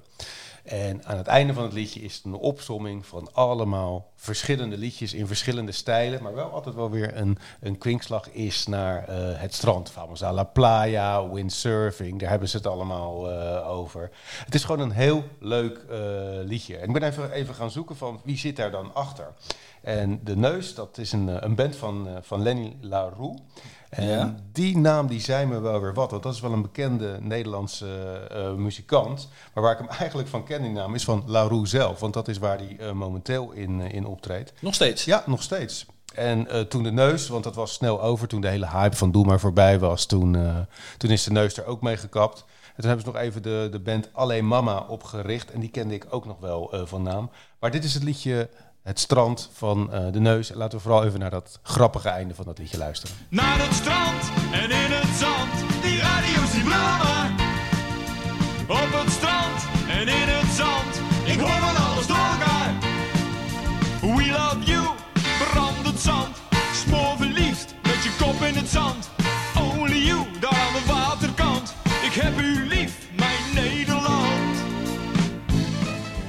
En 0.63 1.05
aan 1.05 1.17
het 1.17 1.27
einde 1.27 1.55
van 1.55 1.63
het 1.63 1.73
liedje 1.73 2.01
is 2.01 2.15
het 2.15 2.25
een 2.25 2.35
opsomming 2.35 3.07
van 3.07 3.29
allemaal 3.33 4.11
verschillende 4.17 4.77
liedjes 4.79 5.15
in 5.15 5.27
verschillende 5.27 5.73
stijlen, 5.73 6.23
maar 6.23 6.35
wel 6.35 6.51
altijd 6.51 6.75
wel 6.75 6.91
weer 6.91 7.17
een, 7.17 7.39
een 7.61 7.79
kwinkslag 7.79 8.31
is 8.31 8.67
naar 8.67 9.09
eh, 9.09 9.17
het 9.41 9.55
strand. 9.55 9.91
Vamos 9.91 10.23
a 10.23 10.33
la 10.33 10.45
playa, 10.45 11.29
windsurfing, 11.29 12.21
daar 12.21 12.31
hebben 12.31 12.49
ze 12.49 12.57
het 12.57 12.67
allemaal 12.67 13.31
eh, 13.31 13.69
over. 13.71 14.11
Het 14.45 14.55
is 14.55 14.65
gewoon 14.65 14.81
een 14.81 14.91
heel 14.91 15.25
leuk 15.39 15.79
eh, 15.91 15.99
liedje. 16.45 16.77
En 16.77 16.87
ik 16.87 16.93
ben 16.93 17.03
even, 17.03 17.33
even 17.33 17.55
gaan 17.55 17.71
zoeken 17.71 17.97
van 17.97 18.21
wie 18.25 18.39
zit 18.39 18.57
daar 18.57 18.71
dan 18.71 18.95
achter. 18.95 19.33
En 19.83 20.21
De 20.25 20.37
Neus, 20.37 20.75
dat 20.75 20.99
is 20.99 21.13
een, 21.13 21.29
eh, 21.29 21.37
een 21.41 21.55
band 21.55 21.77
van, 21.77 22.09
eh, 22.09 22.13
van 22.21 22.43
Lenny 22.43 22.77
LaRue. 22.81 23.35
En 23.91 24.07
Ja. 24.07 24.35
die 24.53 24.79
naam 24.79 25.07
die 25.07 25.21
zei 25.21 25.47
me 25.47 25.61
wel 25.61 25.81
weer 25.81 25.95
wat, 25.95 26.11
want 26.11 26.23
dat 26.23 26.35
is 26.35 26.41
wel 26.41 26.53
een 26.53 26.63
bekende 26.63 27.19
Nederlandse 27.21 27.87
eh, 28.31 28.53
muzikant. 28.55 29.29
Maar 29.55 29.63
waar 29.63 29.73
ik 29.73 29.79
hem 29.79 29.89
eigenlijk 29.99 30.29
van 30.29 30.45
ken, 30.45 30.63
die 30.63 30.71
naam, 30.71 30.95
is 30.95 31.05
van 31.05 31.23
LaRue 31.27 31.67
zelf. 31.67 32.01
Want 32.01 32.15
dat 32.15 32.29
is 32.29 32.39
waar 32.39 32.59
hij 32.59 32.95
momenteel 32.95 33.51
in, 33.53 33.81
in 33.81 34.07
optreedt. 34.07 34.53
Nog 34.61 34.75
steeds. 34.75 35.05
Ja, 35.05 35.23
nog 35.27 35.43
steeds. 35.43 35.87
En 36.15 36.69
toen 36.69 36.83
de 36.83 36.93
neus, 36.93 37.29
want 37.29 37.45
dat 37.45 37.55
was 37.55 37.73
snel 37.73 38.03
over 38.03 38.29
toen 38.29 38.41
de 38.41 38.49
hele 38.49 38.69
hype 38.69 38.97
van 38.97 39.11
Doe 39.13 39.25
maar 39.25 39.41
voorbij 39.41 39.79
was, 39.79 40.07
toen, 40.07 40.37
toen 40.99 41.11
is 41.11 41.25
de 41.25 41.31
neus 41.33 41.57
er 41.57 41.67
ook 41.67 41.83
mee 41.83 41.97
gekapt. 41.97 42.45
En 42.75 42.81
toen 42.83 42.87
hebben 42.87 43.05
ze 43.07 43.13
nog 43.13 43.21
even 43.21 43.43
de, 43.43 43.69
de 43.71 43.81
band 43.81 44.09
Alleen 44.13 44.47
Mama 44.47 44.79
opgericht. 44.89 45.51
En 45.51 45.61
die 45.61 45.71
kende 45.71 45.95
ik 45.95 46.07
ook 46.11 46.27
nog 46.27 46.39
wel 46.41 46.75
van 46.85 47.03
naam. 47.03 47.31
Maar 47.61 47.71
dit 47.71 47.85
is 47.85 47.95
het 47.95 48.03
liedje 48.03 48.49
Het 48.83 48.99
Strand 48.99 49.51
van 49.53 49.93
eh, 49.93 50.13
de 50.13 50.21
Neus. 50.21 50.51
En 50.51 50.57
laten 50.57 50.79
we 50.79 50.85
vooral 50.85 51.05
even 51.05 51.21
naar 51.21 51.31
dat 51.31 51.59
grappige 51.63 52.09
einde 52.09 52.35
van 52.35 52.45
dat 52.45 52.59
liedje 52.59 52.79
luisteren. 52.79 53.17
Naar 53.29 53.59
het 53.59 53.75
strand 53.75 54.53
en 54.53 54.71
in 54.71 54.91
het 54.91 55.19
zand, 55.19 55.83
die 55.83 56.01
radio's 56.01 56.53
die 56.53 56.65
maar. 56.65 57.31
Op 58.69 59.01
het 59.01 59.13
strand 59.13 59.32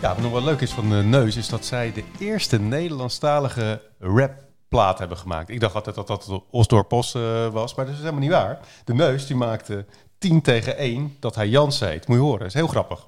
Ja, 0.03 0.13
wat 0.13 0.23
nog 0.23 0.31
wel 0.31 0.44
leuk 0.44 0.61
is 0.61 0.72
van 0.72 0.89
de 0.89 0.95
Neus, 0.95 1.36
is 1.36 1.50
dat 1.50 1.65
zij 1.65 1.91
de 1.91 2.03
eerste 2.19 2.60
Nederlandstalige 2.60 3.81
rapplaat 4.00 5.00
hebben 5.00 5.17
gemaakt. 5.17 5.50
Ik 5.50 5.60
dacht 5.60 5.75
altijd 5.75 5.95
dat 5.95 6.07
dat 6.07 6.43
Osdorp 6.50 6.88
Pos 6.88 7.13
eh, 7.13 7.48
was, 7.48 7.75
maar 7.75 7.86
dat 7.86 7.93
is 7.93 8.00
helemaal 8.00 8.22
niet 8.22 8.31
waar. 8.31 8.60
De 8.86 8.93
Neus 8.93 9.27
die 9.27 9.36
maakte 9.36 9.86
10 10.17 10.41
tegen 10.41 10.77
1 10.77 11.17
dat 11.19 11.36
hij 11.36 11.48
Jans 11.48 11.79
heet. 11.79 12.07
Moet 12.07 12.17
je 12.17 12.24
horen, 12.24 12.45
is 12.45 12.53
heel 12.53 12.67
grappig. 12.67 13.07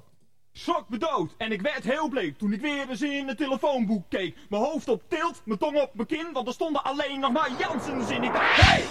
Schrok 0.51 0.89
me 0.89 0.97
dood 0.97 1.35
en 1.37 1.51
ik 1.51 1.61
werd 1.61 1.83
heel 1.83 2.09
bleek 2.09 2.37
toen 2.37 2.53
ik 2.53 2.61
weer 2.61 2.89
eens 2.89 3.01
in 3.01 3.27
het 3.27 3.37
telefoonboek 3.37 4.03
keek. 4.09 4.37
Mijn 4.49 4.63
hoofd 4.63 4.89
op 4.89 5.01
tilt, 5.07 5.41
mijn 5.45 5.59
tong 5.59 5.81
op 5.81 5.89
mijn 5.93 6.07
kin, 6.07 6.29
want 6.33 6.47
er 6.47 6.53
stonden 6.53 6.83
alleen 6.83 7.19
nog 7.19 7.31
maar 7.31 7.51
Jansens 7.59 8.09
in. 8.09 8.21
Hey, 8.23 8.83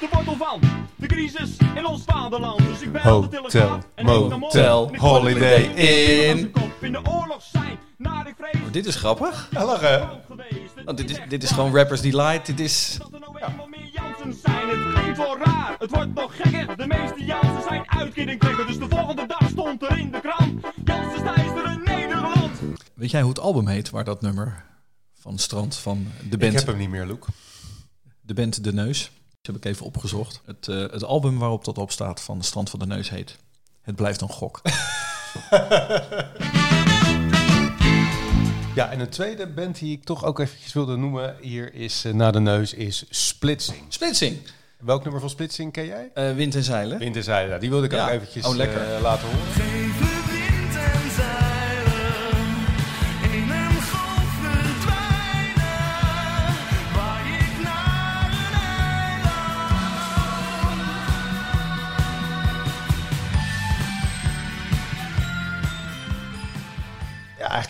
de 0.00 0.08
wortel 0.12 0.36
van 0.36 0.60
de 0.96 1.06
crisis 1.06 1.56
in 1.74 1.86
ons 1.86 2.02
vaderland. 2.06 2.58
Dus 2.58 2.80
ik 2.80 2.92
bel 2.92 3.28
de 3.28 3.36
Hotel, 3.36 3.80
motel, 4.38 4.88
ik 4.92 5.00
holiday 5.00 5.62
in. 5.62 6.54
in 6.80 6.92
de 6.92 7.00
oorlog 7.10 7.42
zijn, 7.52 7.78
naar 7.98 8.28
ik 8.28 8.34
vrees. 8.38 8.62
Oh, 8.66 8.72
dit 8.72 8.86
is 8.86 8.96
grappig. 8.96 9.48
Ja, 9.50 9.64
lachen. 9.64 10.08
Want 10.84 10.98
dit, 10.98 11.10
is, 11.10 11.18
dit 11.28 11.42
is 11.42 11.50
gewoon 11.50 11.74
Rappers 11.74 12.00
Delight. 12.00 12.46
Dit 12.46 12.60
is... 12.60 12.96
Dat 12.98 13.12
er 13.12 13.20
nou 13.20 13.38
eenmaal 13.38 13.66
meer 13.66 13.90
Jansens 13.92 14.40
zijn, 14.42 14.68
het 14.68 14.92
klinkt 14.94 15.18
wel 15.18 15.38
raar. 15.38 15.76
Het 15.78 15.90
wordt 15.90 16.14
nog 16.14 16.36
gekker, 16.36 16.76
de 16.76 16.86
meeste 16.86 17.24
Jansen 17.24 17.62
zijn 17.68 17.90
uitkering 17.90 18.40
trekken. 18.40 18.66
Dus 18.66 18.78
de 18.78 18.88
volgende 18.88 19.26
dag 19.26 19.48
stond 19.48 19.82
er 19.82 19.98
in 19.98 20.10
de 20.10 20.20
krant. 20.20 20.66
Jansen 20.84 21.26
er 21.26 21.72
in 21.72 21.82
Nederland. 21.84 22.50
Weet 22.94 23.10
jij 23.10 23.20
hoe 23.20 23.30
het 23.30 23.40
album 23.40 23.66
heet 23.66 23.90
waar 23.90 24.04
dat 24.04 24.20
nummer 24.20 24.64
van 25.14 25.38
Strand 25.38 25.76
van 25.76 26.06
de 26.28 26.34
Ik 26.34 26.38
band, 26.38 26.52
heb 26.52 26.66
hem 26.66 26.76
niet 26.76 26.90
meer, 26.90 27.06
Loek. 27.06 27.26
de, 28.20 28.34
band 28.34 28.64
de 28.64 28.72
Neus? 28.72 29.10
Dat 29.42 29.54
heb 29.54 29.64
ik 29.64 29.70
even 29.70 29.86
opgezocht. 29.86 30.40
Het, 30.46 30.68
eh, 30.68 30.76
het 30.76 31.04
album 31.04 31.38
waarop 31.38 31.64
dat 31.64 31.78
op 31.78 31.90
staat 31.90 32.20
van 32.20 32.42
Strand 32.42 32.70
van 32.70 32.78
de 32.78 32.86
Neus 32.86 33.10
heet 33.10 33.36
Het 33.82 33.96
blijft 33.96 34.20
een 34.20 34.28
gok. 34.28 34.60
Ja, 38.74 38.90
en 38.90 39.00
een 39.00 39.08
tweede 39.08 39.46
band 39.46 39.78
die 39.78 39.92
ik 39.96 40.04
toch 40.04 40.24
ook 40.24 40.38
eventjes 40.38 40.72
wilde 40.72 40.96
noemen 40.96 41.36
hier 41.40 41.74
is 41.74 42.04
eh, 42.04 42.12
na 42.12 42.30
de 42.30 42.40
neus 42.40 42.74
is 42.74 43.04
Splitsing. 43.08 43.82
Splitsing. 43.88 44.38
Welk 44.78 45.02
nummer 45.02 45.20
van 45.20 45.30
Splitsing 45.30 45.72
ken 45.72 45.86
jij? 45.86 46.10
Eh, 46.14 46.34
wind 46.34 46.54
en 46.54 46.62
zeilen. 46.64 46.98
Winterzijde. 46.98 47.58
Die 47.58 47.70
wilde 47.70 47.86
ik 47.86 47.92
Ja. 47.92 48.04
ook 48.04 48.10
eventjes 48.10 48.44
Oh, 48.46 48.54
lekker. 48.56 49.00
laten 49.00 49.28
horen. 49.28 49.79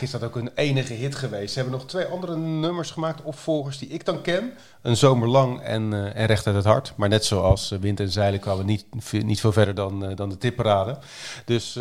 Eigenlijk 0.01 0.35
is 0.35 0.35
dat 0.37 0.47
ook 0.55 0.57
een 0.59 0.65
enige 0.67 0.93
hit 0.93 1.15
geweest. 1.15 1.53
Ze 1.53 1.59
hebben 1.61 1.79
nog 1.79 1.87
twee 1.89 2.05
andere 2.05 2.37
nummers 2.37 2.91
gemaakt, 2.91 3.23
opvolgers 3.23 3.79
die 3.79 3.89
ik 3.89 4.05
dan 4.05 4.23
ken. 4.23 4.53
Een 4.83 4.97
zomerlang 4.97 5.61
en, 5.61 5.93
eh, 5.93 6.21
en 6.21 6.27
Recht 6.27 6.47
uit 6.47 6.57
het 6.57 6.65
Hart. 6.65 6.93
Maar 6.97 7.09
net 7.09 7.25
zoals 7.25 7.71
eh, 7.71 7.79
Wind 7.79 8.01
en 8.01 8.11
Zeilen 8.11 8.41
kwamen 8.41 8.67
niet, 8.67 8.85
niet 9.25 9.41
veel 9.41 9.53
verder 9.53 9.75
dan, 9.75 10.05
eh, 10.05 10.17
dan 10.17 10.29
de 10.29 10.39
tipparade. 10.39 10.99
Dus 11.45 11.73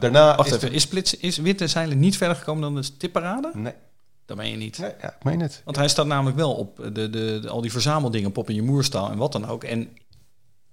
daarna 0.00 0.36
Wacht 0.36 0.48
is 0.48 0.54
even, 0.56 0.72
is, 0.72 0.82
Splits, 0.82 1.16
is 1.16 1.36
Wind 1.36 1.60
en 1.60 1.68
Zeilen 1.68 1.98
niet 1.98 2.16
verder 2.16 2.36
gekomen 2.36 2.62
dan 2.62 2.74
de 2.74 2.96
tipparade? 2.96 3.50
Nee, 3.54 3.74
Dat 4.26 4.36
meen 4.36 4.50
je 4.50 4.56
niet. 4.56 4.78
nee 4.78 4.92
ja, 5.00 5.08
ik 5.08 5.24
meen 5.24 5.40
het. 5.40 5.62
Want 5.64 5.76
hij 5.76 5.88
staat 5.88 6.06
namelijk 6.06 6.36
wel 6.36 6.52
op 6.54 6.76
de, 6.76 6.92
de, 6.92 7.10
de- 7.10 7.48
al 7.48 7.60
die 7.60 7.72
verzameldingen, 7.72 8.32
Pop 8.32 8.48
in 8.48 8.54
je 8.54 8.62
moerstaal 8.62 9.10
en 9.10 9.16
wat 9.18 9.32
dan 9.32 9.46
ook. 9.48 9.64
En 9.64 9.88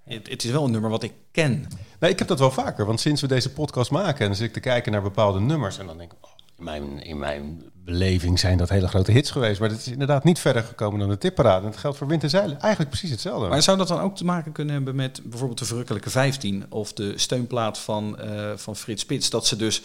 het, 0.03 0.29
het 0.29 0.43
is 0.43 0.51
wel 0.51 0.65
een 0.65 0.72
nummer 0.72 0.89
wat 0.89 1.03
ik 1.03 1.13
ken. 1.31 1.67
Nee, 2.00 2.12
ik 2.12 2.19
heb 2.19 2.27
dat 2.27 2.39
wel 2.39 2.51
vaker. 2.51 2.86
Want 2.86 3.00
sinds 3.00 3.22
we 3.22 3.27
deze 3.27 3.51
podcast 3.51 3.91
maken 3.91 4.27
en 4.27 4.36
zit 4.36 4.48
ik 4.48 4.53
te 4.53 4.60
kijken 4.60 4.91
naar 4.91 5.01
bepaalde 5.01 5.39
nummers. 5.39 5.77
En 5.77 5.86
dan 5.86 5.98
denk 5.98 6.12
ik, 6.12 6.17
oh, 6.22 6.31
in, 6.57 6.63
mijn, 6.63 7.03
in 7.03 7.19
mijn 7.19 7.63
beleving 7.74 8.39
zijn 8.39 8.57
dat 8.57 8.69
hele 8.69 8.88
grote 8.88 9.12
hits 9.12 9.31
geweest. 9.31 9.60
Maar 9.60 9.69
het 9.69 9.79
is 9.79 9.88
inderdaad 9.88 10.24
niet 10.24 10.39
verder 10.39 10.63
gekomen 10.63 11.00
dan 11.00 11.10
de 11.10 11.17
tipparade. 11.17 11.65
En 11.65 11.72
dat 11.72 11.79
geldt 11.79 11.98
voor 11.98 12.07
Wind 12.07 12.24
en 12.24 12.29
Zeilen. 12.29 12.60
Eigenlijk 12.60 12.89
precies 12.89 13.10
hetzelfde. 13.10 13.48
Maar 13.48 13.62
zou 13.62 13.77
dat 13.77 13.88
dan 13.88 14.00
ook 14.00 14.15
te 14.15 14.25
maken 14.25 14.51
kunnen 14.51 14.74
hebben 14.74 14.95
met 14.95 15.22
bijvoorbeeld 15.24 15.60
de 15.60 15.65
Verrukkelijke 15.65 16.10
15 16.10 16.65
of 16.69 16.93
de 16.93 17.17
steunplaat 17.17 17.79
van, 17.79 18.19
eh, 18.19 18.51
van 18.55 18.75
Frits 18.75 19.01
Spits? 19.01 19.29
Dat 19.29 19.48
ze 19.48 19.55
dus 19.55 19.81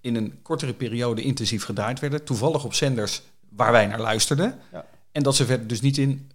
in 0.00 0.16
een 0.16 0.38
kortere 0.42 0.72
periode 0.72 1.22
intensief 1.22 1.64
gedraaid 1.64 2.00
werden, 2.00 2.24
toevallig 2.24 2.64
op 2.64 2.74
zenders 2.74 3.22
waar 3.48 3.72
wij 3.72 3.86
naar 3.86 4.00
luisterden. 4.00 4.58
Ja. 4.72 4.84
En 5.12 5.22
dat 5.22 5.36
ze 5.36 5.46
verder 5.46 5.66
dus 5.66 5.80
niet 5.80 5.98
in 5.98 6.30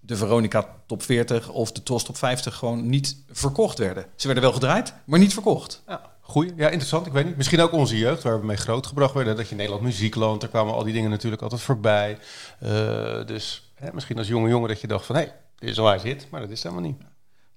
de 0.00 0.16
Veronica 0.16 0.74
Top 0.86 1.02
40 1.02 1.48
of 1.48 1.72
de 1.72 1.82
Tros 1.82 2.04
Top 2.04 2.16
50 2.16 2.54
gewoon 2.54 2.88
niet 2.88 3.16
verkocht 3.30 3.78
werden. 3.78 4.06
Ze 4.16 4.26
werden 4.26 4.44
wel 4.44 4.52
gedraaid, 4.52 4.94
maar 5.04 5.18
niet 5.18 5.32
verkocht. 5.32 5.82
Ja, 5.86 6.15
goeie. 6.26 6.52
Ja, 6.56 6.66
interessant. 6.66 7.06
Ik 7.06 7.12
weet 7.12 7.24
niet. 7.24 7.36
Misschien 7.36 7.60
ook 7.60 7.72
onze 7.72 7.98
jeugd, 7.98 8.22
waar 8.22 8.40
we 8.40 8.46
mee 8.46 8.56
grootgebracht 8.56 9.14
werden. 9.14 9.36
Dat 9.36 9.44
je 9.44 9.50
in 9.50 9.56
Nederland 9.56 9.84
muziekland, 9.84 10.40
daar 10.40 10.50
kwamen 10.50 10.74
al 10.74 10.84
die 10.84 10.92
dingen 10.92 11.10
natuurlijk 11.10 11.42
altijd 11.42 11.60
voorbij. 11.60 12.18
Eh, 12.58 13.26
dus 13.26 13.72
hè, 13.74 13.88
misschien 13.92 14.18
als 14.18 14.28
jonge 14.28 14.48
jongen 14.48 14.68
dat 14.68 14.80
je 14.80 14.86
dacht 14.86 15.06
van... 15.06 15.14
hé, 15.14 15.22
hey, 15.22 15.32
dit 15.58 15.70
is 15.70 15.76
een 15.76 16.00
hit. 16.00 16.26
Maar 16.30 16.40
dat 16.40 16.50
is 16.50 16.62
helemaal 16.62 16.84
niet. 16.84 16.98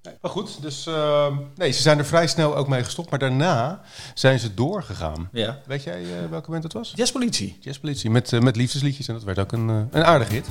Nee, 0.04 0.14
maar 0.22 0.32
goed, 0.32 0.62
dus 0.62 0.88
eh, 0.88 1.38
nee, 1.56 1.72
ze 1.72 1.82
zijn 1.82 1.98
er 1.98 2.06
vrij 2.06 2.28
snel 2.28 2.56
ook 2.56 2.68
mee 2.68 2.84
gestopt. 2.84 3.10
Maar 3.10 3.20
daarna 3.20 3.82
zijn 4.14 4.40
ze 4.40 4.54
doorgegaan. 4.54 5.30
Ja. 5.32 5.60
Weet 5.66 5.84
jij 5.84 6.02
eh, 6.02 6.30
welke 6.30 6.52
band 6.52 6.64
het 6.64 6.74
was? 6.74 6.94
Jazzpolitie. 6.96 7.58
Jazzpolitie, 7.60 8.10
met, 8.10 8.34
eh, 8.34 8.40
met 8.40 8.56
liefdesliedjes. 8.56 9.08
En 9.08 9.14
dat 9.14 9.24
werd 9.24 9.40
ook 9.40 9.52
een, 9.52 9.68
een 9.68 10.06
aardig 10.06 10.30
hit. 10.30 10.48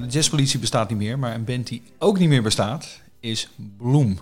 De 0.00 0.08
jazzpolitie 0.08 0.58
bestaat 0.58 0.88
niet 0.88 0.98
meer, 0.98 1.18
maar 1.18 1.34
een 1.34 1.44
band 1.44 1.66
die 1.66 1.82
ook 1.98 2.18
niet 2.18 2.28
meer 2.28 2.42
bestaat 2.42 3.00
is 3.20 3.48
Bloem. 3.76 4.18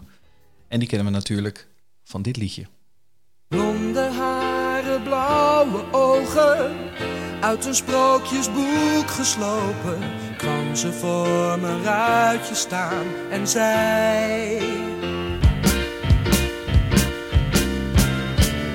En 0.68 0.78
die 0.78 0.88
kennen 0.88 1.06
we 1.06 1.12
natuurlijk 1.12 1.68
van 2.04 2.22
dit 2.22 2.36
liedje. 2.36 2.66
Blonde 3.48 4.00
haren, 4.00 5.02
blauwe 5.02 5.84
ogen, 5.92 6.76
uit 7.40 7.64
een 7.64 7.74
sprookjesboek 7.74 9.10
geslopen, 9.10 9.98
kwam 10.36 10.76
ze 10.76 10.92
voor 10.92 11.58
mijn 11.60 11.82
ruitje 11.82 12.54
staan 12.54 13.06
en 13.30 13.48
zei: 13.48 14.58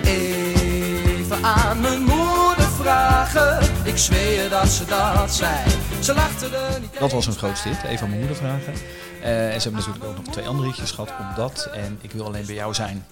Even 0.04 1.44
aan 1.44 1.82
mijn 1.82 2.02
moeder 2.02 2.70
vragen, 2.78 3.60
ik 3.84 3.98
zweer 3.98 4.50
dat 4.50 4.68
ze 4.68 4.86
dat 4.86 5.34
zei. 5.34 5.83
Ze 6.04 6.14
lachte 6.14 6.46
er 6.46 6.80
niet 6.82 7.00
Dat 7.00 7.02
was 7.02 7.14
eens 7.14 7.26
hun 7.26 7.36
grootste 7.36 7.68
hit, 7.68 7.84
even 7.84 8.04
aan 8.04 8.10
mijn 8.10 8.20
moeder 8.20 8.38
vragen. 8.38 8.74
Eh, 9.22 9.54
en 9.54 9.62
ze 9.62 9.70
hebben 9.70 9.86
natuurlijk 9.88 10.06
ook 10.06 10.26
nog 10.26 10.34
twee 10.34 10.48
andere 10.48 10.68
hitjes 10.68 10.92
gehad, 10.92 11.14
Omdat 11.20 11.70
en 11.74 12.00
Ik 12.02 12.12
wil 12.12 12.26
alleen 12.26 12.46
bij 12.46 12.56
jou 12.56 12.74
zijn. 12.74 13.06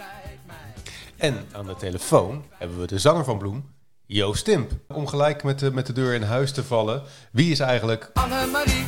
En 1.17 1.35
aan 1.53 1.65
de 1.65 1.75
telefoon 1.75 2.43
hebben 2.57 2.79
we 2.79 2.87
de 2.87 2.99
zanger 2.99 3.23
van 3.23 3.37
Bloem, 3.37 3.63
Joost 4.05 4.45
Timp. 4.45 4.71
Om 4.87 5.07
gelijk 5.07 5.43
met 5.43 5.59
de, 5.59 5.71
met 5.73 5.85
de 5.85 5.93
deur 5.93 6.13
in 6.13 6.21
huis 6.21 6.51
te 6.53 6.63
vallen. 6.63 7.01
Wie 7.31 7.51
is 7.51 7.59
eigenlijk... 7.59 8.09
Annemarie, 8.13 8.85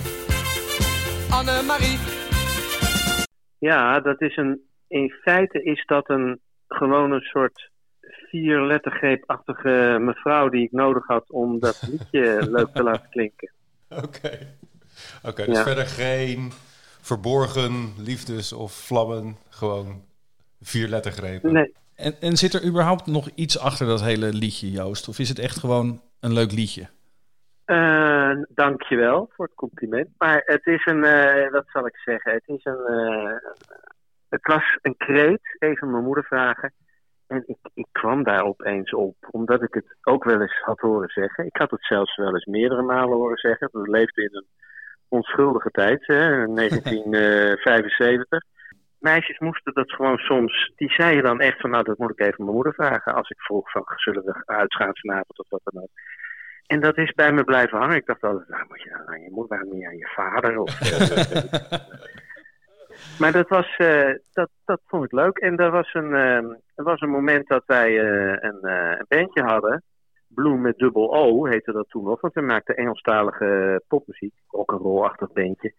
Annemarie. 1.31 1.97
Ja, 3.59 3.99
dat 3.99 4.21
is 4.21 4.37
een. 4.37 4.61
In 4.87 5.09
feite 5.21 5.63
is 5.63 5.85
dat 5.85 6.09
een 6.09 6.39
gewoon 6.67 7.11
een 7.11 7.21
soort 7.21 7.69
vier 8.01 8.61
lettergreepachtige 8.61 9.97
mevrouw 9.99 10.49
die 10.49 10.63
ik 10.63 10.71
nodig 10.71 11.07
had 11.07 11.31
om 11.31 11.59
dat 11.59 11.87
liedje 11.89 12.37
leuk 12.57 12.69
te 12.73 12.83
laten 12.83 13.09
klinken. 13.09 13.51
Oké. 14.05 14.55
Oké, 15.23 15.45
dus 15.45 15.57
Ja. 15.57 15.63
verder 15.63 15.85
geen 15.85 16.51
verborgen 17.01 17.93
liefdes 17.97 18.53
of 18.53 18.73
vlammen. 18.73 19.37
Gewoon 19.49 20.03
vier 20.61 20.87
lettergrepen. 20.87 21.53
Nee, 21.53 21.73
En, 21.95 22.15
en 22.21 22.37
zit 22.37 22.53
er 22.53 22.65
überhaupt 22.65 23.05
nog 23.05 23.29
iets 23.35 23.59
achter 23.59 23.87
dat 23.87 24.01
hele 24.01 24.33
liedje, 24.33 24.71
Joost? 24.71 25.07
Of 25.07 25.19
is 25.19 25.29
het 25.29 25.39
echt 25.39 25.57
gewoon 25.59 26.01
een 26.19 26.33
leuk 26.33 26.51
liedje? 26.51 26.87
eh 27.65 28.31
dankjewel 28.49 29.29
voor 29.35 29.45
het 29.45 29.55
compliment. 29.55 30.07
Maar 30.17 30.41
het 30.45 30.65
is 30.65 30.85
een, 30.85 31.03
eh, 31.03 31.51
wat 31.51 31.65
zal 31.67 31.85
ik 31.87 31.95
zeggen? 31.97 32.31
Het 32.33 32.43
is 32.47 32.65
een, 32.65 32.85
eh, 32.87 33.35
het 34.29 34.47
was 34.47 34.77
een 34.81 34.97
kreet, 34.97 35.55
even 35.59 35.91
mijn 35.91 36.03
moeder 36.03 36.23
vragen. 36.23 36.73
En 37.27 37.43
ik, 37.45 37.57
ik 37.73 37.87
kwam 37.91 38.23
daar 38.23 38.43
opeens 38.43 38.93
op, 38.93 39.15
omdat 39.31 39.61
ik 39.61 39.73
het 39.73 39.95
ook 40.01 40.23
wel 40.23 40.41
eens 40.41 40.61
had 40.61 40.79
horen 40.79 41.09
zeggen. 41.09 41.45
Ik 41.45 41.57
had 41.57 41.71
het 41.71 41.85
zelfs 41.85 42.15
wel 42.15 42.33
eens 42.33 42.45
meerdere 42.45 42.81
malen 42.81 43.17
horen 43.17 43.37
zeggen. 43.37 43.69
We 43.71 43.89
leefden 43.89 44.23
in 44.23 44.35
een 44.35 44.47
onschuldige 45.07 45.69
tijd, 45.69 46.07
hè, 46.07 46.45
1975. 46.55 48.41
Meisjes 48.99 49.39
moesten 49.39 49.73
dat 49.73 49.91
gewoon 49.91 50.17
soms, 50.17 50.71
die 50.75 50.91
zeiden 50.91 51.23
dan 51.23 51.39
echt 51.39 51.61
van, 51.61 51.69
nou 51.69 51.83
dat 51.83 51.97
moet 51.97 52.11
ik 52.11 52.19
even 52.19 52.43
mijn 52.43 52.55
moeder 52.55 52.73
vragen. 52.73 53.13
Als 53.15 53.29
ik 53.29 53.41
vroeg 53.41 53.71
van, 53.71 53.83
zullen 53.95 54.23
we 54.23 54.43
uitgaan 54.45 54.97
vanavond 54.97 55.39
of 55.39 55.49
wat 55.49 55.61
dan 55.63 55.83
ook. 55.83 55.89
En 56.65 56.79
dat 56.79 56.97
is 56.97 57.11
bij 57.11 57.31
me 57.31 57.43
blijven 57.43 57.77
hangen. 57.77 57.95
Ik 57.95 58.05
dacht 58.05 58.23
altijd, 58.23 58.49
nou 58.49 58.65
moet 58.67 58.81
je 58.81 58.89
dan 58.89 59.07
aan 59.07 59.21
je 59.21 59.29
moeder, 59.29 59.57
waarom 59.57 59.73
niet 59.73 59.85
aan 59.85 59.97
je 59.97 60.07
vader? 60.15 60.59
Of, 60.59 60.79
eh, 60.79 61.43
maar 63.19 63.31
dat, 63.31 63.49
was, 63.49 63.75
eh, 63.77 64.13
dat, 64.33 64.49
dat 64.65 64.81
vond 64.85 65.03
ik 65.03 65.11
leuk. 65.11 65.37
En 65.37 65.57
er 65.57 65.71
was 65.71 65.93
een, 65.93 66.13
ehm, 66.15 66.53
er 66.75 66.83
was 66.83 67.01
een 67.01 67.09
moment 67.09 67.47
dat 67.47 67.63
wij 67.65 67.99
eh, 67.99 68.49
een, 68.49 68.61
eh, 68.61 68.89
een 68.97 69.05
bandje 69.07 69.43
hadden. 69.43 69.83
Bloem 70.27 70.61
met 70.61 70.77
dubbel 70.77 71.15
O 71.15 71.45
heette 71.45 71.71
dat 71.71 71.89
toen 71.89 72.03
nog. 72.03 72.21
Want 72.21 72.33
we 72.33 72.41
maakten 72.41 72.75
Engelstalige 72.75 73.81
popmuziek. 73.87 74.33
Ook 74.47 74.71
een 74.71 74.77
rolachtig 74.77 75.31
bandje. 75.31 75.73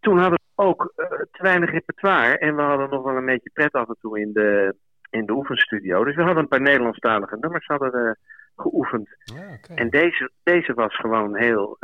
Toen 0.00 0.18
hadden 0.18 0.38
we 0.54 0.62
ook 0.62 0.92
eh, 0.96 1.06
te 1.08 1.42
weinig 1.42 1.70
repertoire. 1.70 2.38
En 2.38 2.56
we 2.56 2.62
hadden 2.62 2.90
nog 2.90 3.02
wel 3.02 3.16
een 3.16 3.26
beetje 3.26 3.50
pret 3.52 3.72
af 3.72 3.88
en 3.88 3.96
toe 4.00 4.20
in 4.20 4.32
de, 4.32 4.74
in 5.10 5.26
de 5.26 5.32
oefenstudio. 5.32 6.04
Dus 6.04 6.14
we 6.14 6.22
hadden 6.22 6.42
een 6.42 6.48
paar 6.48 6.60
Nederlandstalige 6.60 7.36
nummers 7.40 7.66
hadden 7.66 7.92
we 7.92 8.16
geoefend. 8.56 9.08
Ja. 9.24 9.74
En 9.74 9.90
deze, 9.90 10.30
deze 10.42 10.74
was 10.74 10.96
gewoon 10.96 11.36
heel 11.36 11.76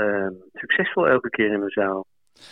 succesvol 0.52 1.08
elke 1.08 1.30
keer 1.30 1.52
in 1.52 1.60
de 1.60 1.70
zaal. 1.70 2.06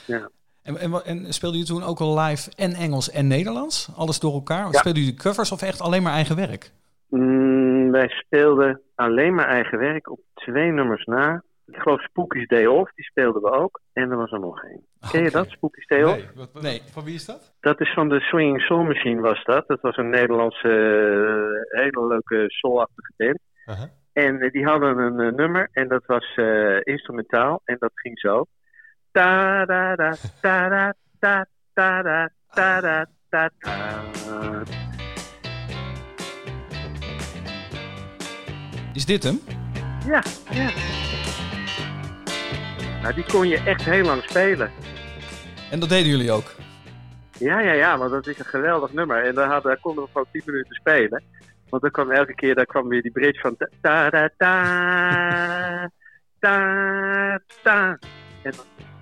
Ja. 0.07 0.29
En, 0.65 0.77
en, 0.79 0.93
en 1.05 1.33
speelde 1.33 1.59
je 1.59 1.65
toen 1.65 1.83
ook 1.83 1.99
al 2.01 2.19
live 2.19 2.51
en 2.57 2.73
Engels 2.73 3.11
en 3.11 3.27
Nederlands? 3.27 3.89
Alles 3.97 4.19
door 4.21 4.33
elkaar? 4.33 4.65
Ja. 4.71 4.79
Speelde 4.79 5.05
je 5.05 5.15
covers 5.15 5.53
of 5.53 5.63
echt 5.63 5.81
alleen 5.81 6.03
maar 6.03 6.13
eigen 6.13 6.37
werk? 6.37 6.71
Mm, 7.09 7.91
wij 7.91 8.09
speelden 8.09 8.81
alleen 8.95 9.35
maar 9.35 9.49
eigen 9.49 9.79
werk 9.79 10.11
op 10.11 10.21
twee 10.35 10.71
nummers 10.73 11.05
na. 11.05 11.43
Ik 11.67 11.77
geloof 11.77 12.03
Spooky's 12.03 12.47
Day 12.47 12.67
Off, 12.67 12.93
die 12.95 13.05
speelden 13.05 13.43
we 13.43 13.51
ook. 13.51 13.81
En 13.93 14.11
er 14.11 14.17
was 14.17 14.33
er 14.33 14.41
nog 14.41 14.63
één. 14.65 14.87
Ken 15.11 15.23
je 15.23 15.31
dat, 15.31 15.49
Spooky's 15.51 15.87
Day 15.87 16.03
Off? 16.03 16.17
Nee, 16.17 16.29
wat, 16.35 16.53
wat- 16.53 16.63
Nee. 16.63 16.83
Van 16.93 17.05
wie 17.05 17.15
is 17.15 17.25
dat? 17.25 17.55
Dat 17.61 17.81
is 17.81 17.93
van 17.93 18.09
de 18.09 18.21
Swinging 18.21 18.61
Soul 18.61 18.83
Machine 18.83 19.21
was 19.21 19.45
dat. 19.45 19.67
Dat 19.67 19.81
was 19.81 19.97
een 19.97 20.11
Nederlandse 20.11 20.69
eh, 20.69 21.81
hele 21.83 22.07
leuke 22.07 22.45
soulachtige 22.49 23.13
band. 23.17 23.39
Aha. 23.65 23.89
En 24.13 24.41
eh, 24.41 24.51
die 24.51 24.65
hadden 24.65 24.99
een 24.99 25.21
eh, 25.21 25.33
nummer 25.37 25.69
en 25.73 25.89
dat 25.89 26.07
was 26.07 26.33
eh, 26.37 26.77
instrumentaal 26.83 27.61
en 27.65 27.77
dat 27.79 27.91
ging 27.95 28.19
zo. 28.19 28.45
Ta 29.15 29.65
da 29.65 29.95
da 29.97 30.11
ta 30.43 30.69
da 30.69 30.93
ta 31.21 31.47
ta 31.75 32.03
da 32.03 32.29
ta 32.55 32.81
da 32.81 33.07
ta 33.31 33.49
ta. 33.61 34.63
Is 38.93 39.05
dit 39.07 39.23
hem? 39.23 39.41
Ja, 40.07 40.23
ja. 40.51 40.71
Nou, 43.03 43.15
die 43.15 43.25
kon 43.25 43.49
je 43.49 43.59
echt 43.59 43.83
heel 43.85 44.05
lang 44.05 44.23
spelen. 44.23 44.71
En 45.71 45.81
dat 45.81 45.89
deden 45.89 46.09
jullie 46.11 46.31
ook? 46.33 46.55
Ja, 47.39 47.61
ja, 47.61 47.73
ja, 47.73 47.99
want 47.99 48.11
dat 48.11 48.27
is 48.27 48.39
een 48.39 48.45
geweldig 48.45 48.93
nummer. 48.93 49.25
En 49.25 49.35
daar, 49.35 49.47
hadden, 49.47 49.71
daar 49.71 49.81
konden 49.81 50.05
we 50.05 50.11
gewoon 50.13 50.27
10 50.33 50.43
minuten 50.47 50.75
spelen. 50.75 51.23
Want 51.69 51.83
dan 51.83 51.91
kwam 51.91 52.11
elke 52.11 52.35
keer 52.35 52.55
daar 52.55 52.67
kwam 52.67 52.89
weer 52.89 53.03
die 53.03 53.13
bridge 53.13 53.41
van 53.41 53.57
ta 53.57 53.69
ta 53.81 54.11
da 54.11 54.29
ta 54.37 55.91
ta 56.39 57.41
ta. 57.63 57.99
En 58.43 58.53
dan- 58.57 58.93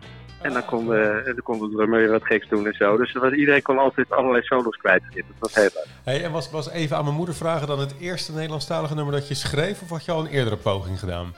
En 0.42 0.52
dan 0.52 0.64
kon, 0.64 0.86
de, 0.86 1.22
dan 1.24 1.42
kon 1.42 1.58
de 1.58 1.76
drummer 1.76 2.10
wat 2.10 2.24
geks 2.24 2.48
doen 2.48 2.66
en 2.66 2.74
zo. 2.74 2.96
Dus 2.96 3.14
er 3.14 3.20
was, 3.20 3.32
iedereen 3.32 3.62
kon 3.62 3.78
altijd 3.78 4.10
allerlei 4.10 4.42
solos 4.42 4.76
kwijt. 4.76 5.02
Dat 5.14 5.24
was 5.38 5.54
heel 5.54 5.68
leuk. 5.74 5.86
Hey, 6.04 6.24
en 6.24 6.32
was, 6.32 6.50
was 6.50 6.70
even 6.70 6.96
aan 6.96 7.04
mijn 7.04 7.16
moeder 7.16 7.34
vragen 7.34 7.66
dan 7.66 7.80
het 7.80 7.94
eerste 8.00 8.32
Nederlandstalige 8.32 8.94
nummer 8.94 9.14
dat 9.14 9.28
je 9.28 9.34
schreef? 9.34 9.82
Of 9.82 9.88
had 9.88 10.04
je 10.04 10.12
al 10.12 10.20
een 10.20 10.30
eerdere 10.30 10.56
poging 10.56 10.98
gedaan? 10.98 11.34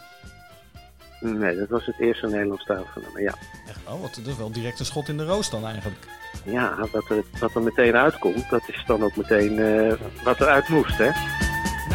Nee, 1.20 1.56
dat 1.56 1.68
was 1.68 1.86
het 1.86 1.98
eerste 1.98 2.26
Nederlandstalige 2.26 3.00
nummer, 3.00 3.22
ja. 3.22 3.34
Echt, 3.68 3.78
oh, 3.88 4.00
wat, 4.00 4.14
dat 4.14 4.26
is 4.26 4.36
wel 4.36 4.52
direct 4.52 4.78
een 4.78 4.84
schot 4.84 5.08
in 5.08 5.16
de 5.16 5.24
roos 5.24 5.50
dan 5.50 5.66
eigenlijk. 5.66 6.06
Ja, 6.44 6.76
dat 6.92 7.10
er, 7.10 7.24
dat 7.38 7.54
er 7.54 7.62
meteen 7.62 7.96
uitkomt, 7.96 8.50
dat 8.50 8.62
is 8.66 8.84
dan 8.86 9.02
ook 9.02 9.16
meteen 9.16 9.58
eh, 9.58 9.92
wat 10.24 10.40
eruit 10.40 10.68
moest, 10.68 10.98
hè. 10.98 11.10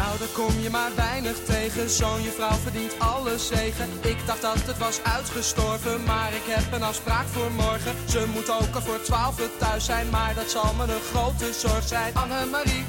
Nou, 0.00 0.18
daar 0.18 0.34
kom 0.40 0.54
je 0.66 0.70
maar 0.70 0.92
weinig 0.96 1.36
tegen. 1.54 1.90
Zo'n 1.90 2.22
juffrouw 2.26 2.58
verdient 2.66 2.94
alle 2.98 3.38
zegen. 3.38 3.88
Ik 4.12 4.18
dacht 4.26 4.42
dat 4.42 4.66
het 4.70 4.78
was 4.78 4.96
uitgestorven, 5.16 6.04
maar 6.04 6.30
ik 6.40 6.46
heb 6.54 6.66
een 6.72 6.86
afspraak 6.92 7.26
voor 7.34 7.50
morgen. 7.64 7.94
Ze 8.14 8.20
moet 8.34 8.50
ook 8.58 8.74
al 8.74 8.84
voor 8.88 9.00
twaalf 9.00 9.36
thuis 9.58 9.84
zijn, 9.84 10.06
maar 10.10 10.34
dat 10.34 10.50
zal 10.50 10.74
me 10.78 10.82
een 10.82 11.06
grote 11.12 11.52
zorg 11.52 11.82
zijn. 11.82 12.14
Annemarie, 12.14 12.84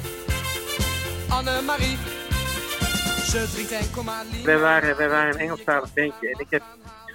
Annemarie. 1.38 1.96
Ze 3.30 3.40
drinkt 3.52 3.72
enkel 3.72 4.02
maar 4.02 4.24
lief. 4.32 4.44
Wij 4.44 4.58
waren, 4.58 4.96
wij 4.96 5.08
waren 5.08 5.32
een 5.34 5.40
Engelstalig 5.46 5.94
bandje 5.94 6.28
en 6.32 6.38
ik 6.46 6.50
heb 6.50 6.62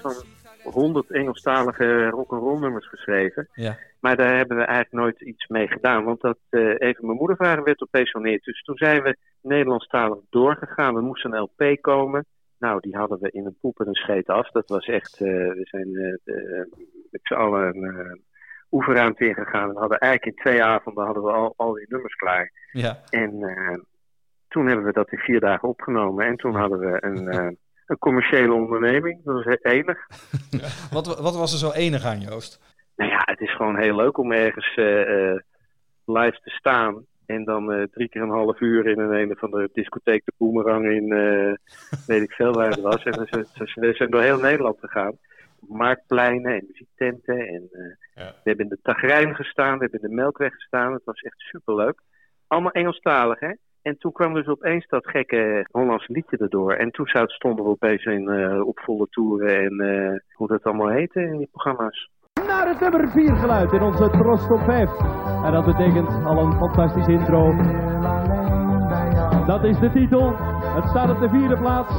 van 0.02 0.16
100 0.64 1.12
Engelstalige 1.12 2.10
rock'n'roll 2.10 2.60
nummers 2.60 2.88
geschreven. 2.88 3.48
Ja. 3.54 3.78
Maar 4.08 4.16
daar 4.16 4.36
hebben 4.36 4.58
we 4.58 4.64
eigenlijk 4.64 5.04
nooit 5.04 5.22
iets 5.22 5.48
mee 5.48 5.68
gedaan. 5.68 6.04
Want 6.04 6.22
dat 6.22 6.38
eh, 6.50 6.62
even 6.62 7.06
mijn 7.06 7.18
moeder 7.18 7.36
vragen 7.36 7.64
werd 7.64 7.82
opeens 7.82 8.12
zoneerd. 8.12 8.44
Dus 8.44 8.62
toen 8.62 8.78
zijn 8.78 9.04
we 9.04 9.18
Nederlandstalig 9.42 10.20
doorgegaan. 10.30 10.96
Er 10.96 11.04
moest 11.04 11.26
een 11.26 11.40
LP 11.40 11.78
komen. 11.82 12.26
Nou, 12.60 12.80
die 12.80 12.98
hadden 12.98 13.20
we 13.20 13.32
in 13.32 13.46
een 13.46 13.58
poep 13.62 13.80
en 13.80 13.88
een 13.88 13.94
scheet 13.94 14.28
af. 14.28 14.52
Dat 14.52 14.70
was 14.70 14.86
echt, 14.86 15.14
eh, 15.14 15.28
we 15.28 15.62
zijn 15.62 15.96
eh, 15.96 16.64
met 17.12 17.22
z'n 17.24 17.34
allen 17.34 17.76
een 17.76 17.84
uh, 17.84 18.12
oefenruimte 18.72 19.28
ingegaan. 19.28 19.74
We 19.74 19.80
hadden 19.80 19.98
eigenlijk 19.98 20.38
in 20.38 20.44
twee 20.44 20.64
avonden 20.64 21.06
hadden 21.06 21.24
we 21.24 21.32
al, 21.32 21.54
al 21.58 21.74
die 21.74 21.86
nummers 21.90 22.16
klaar. 22.16 22.52
Ja. 22.72 23.00
En 23.10 23.40
toen 24.48 24.68
hebben 24.68 24.86
we 24.86 24.92
dat 24.92 25.12
in 25.12 25.18
vier 25.18 25.40
dagen 25.40 25.70
opgenomen. 25.70 26.26
En 26.26 26.36
toen 26.36 26.56
hadden 26.56 26.80
we 26.80 26.98
een, 27.00 27.58
een 27.86 27.98
commerciële 27.98 28.54
onderneming. 28.54 29.24
Dat 29.24 29.36
was 29.36 29.46
het 29.46 29.66
enig. 29.66 30.08
Wat, 30.92 31.20
wat 31.20 31.36
was 31.36 31.52
er 31.54 31.60
zo 31.60 31.72
enig 31.72 32.06
aan, 32.06 32.20
Joost? 32.20 32.67
Nou 32.98 33.12
ja, 33.12 33.22
het 33.26 33.42
is 33.42 33.56
gewoon 33.56 33.78
heel 33.78 33.96
leuk 33.96 34.18
om 34.18 34.32
ergens 34.32 34.76
eh, 34.76 35.30
eh, 35.32 35.40
live 36.06 36.40
te 36.44 36.50
staan. 36.50 37.06
En 37.26 37.44
dan 37.44 37.72
eh, 37.74 37.84
drie 37.92 38.10
keer 38.10 38.22
een 38.22 38.30
half 38.30 38.60
uur 38.60 38.88
in 38.88 39.00
een, 39.00 39.14
een 39.14 39.36
van 39.38 39.52
de 39.52 39.70
discotheek 39.74 40.26
de 40.26 40.34
Boomerang 40.38 40.86
in, 40.86 41.12
eh, 41.12 41.54
weet 42.08 42.22
ik 42.22 42.32
veel 42.32 42.54
waar 42.54 42.70
het 42.70 42.82
was. 42.82 43.04
En 43.04 43.12
we, 43.20 43.26
zijn- 43.54 43.70
we 43.76 43.94
zijn 43.94 44.10
door 44.10 44.22
heel 44.22 44.40
Nederland 44.40 44.80
gegaan. 44.80 45.18
Marktpleinen 45.68 46.54
en 46.54 46.66
muziektenten. 46.68 47.38
En 47.48 47.70
Ja. 48.16 48.26
we 48.26 48.42
hebben 48.44 48.66
in 48.66 48.70
de 48.72 48.80
Tagrijn 48.82 49.36
gestaan, 49.36 49.74
we 49.78 49.82
hebben 49.84 50.02
in 50.02 50.10
de 50.10 50.16
Melkweg 50.16 50.54
gestaan. 50.54 50.94
Het 50.94 51.04
was 51.04 51.20
echt 51.22 51.40
superleuk. 51.40 52.02
Allemaal 52.48 52.72
Engelstalig, 52.72 53.40
hè? 53.40 53.52
En 53.82 53.98
toen 53.98 54.12
kwam 54.12 54.34
dus 54.34 54.48
opeens 54.48 54.88
dat 54.88 55.08
gekke 55.08 55.68
Hollandse 55.72 56.12
liedje 56.12 56.38
erdoor. 56.38 56.74
En 56.74 56.92
toen 56.92 57.08
stonden 57.26 57.64
we 57.66 57.70
opeens 57.72 58.04
in, 58.06 58.32
op 58.64 58.80
volle 58.80 59.08
toeren 59.10 59.58
en 59.58 60.24
hoe 60.34 60.48
dat 60.48 60.64
allemaal 60.64 60.90
heette 60.90 61.22
in 61.22 61.38
die 61.38 61.48
programma's. 61.52 62.10
Naar 62.46 62.68
het 62.68 62.80
nummer 62.80 63.10
4 63.10 63.36
geluid 63.36 63.72
in 63.72 63.82
onze 63.82 64.10
Tros 64.10 64.48
Top 64.48 64.60
5. 64.60 64.90
En 65.46 65.52
dat 65.52 65.66
betekent 65.66 66.26
al 66.26 66.38
een 66.38 66.54
fantastisch 66.54 67.08
intro. 67.08 67.56
Dat 69.46 69.64
is 69.64 69.80
de 69.80 69.92
titel. 69.92 70.34
Het 70.76 70.90
staat 70.90 71.10
op 71.10 71.20
de 71.20 71.30
vierde 71.30 71.58
plaats. 71.58 71.94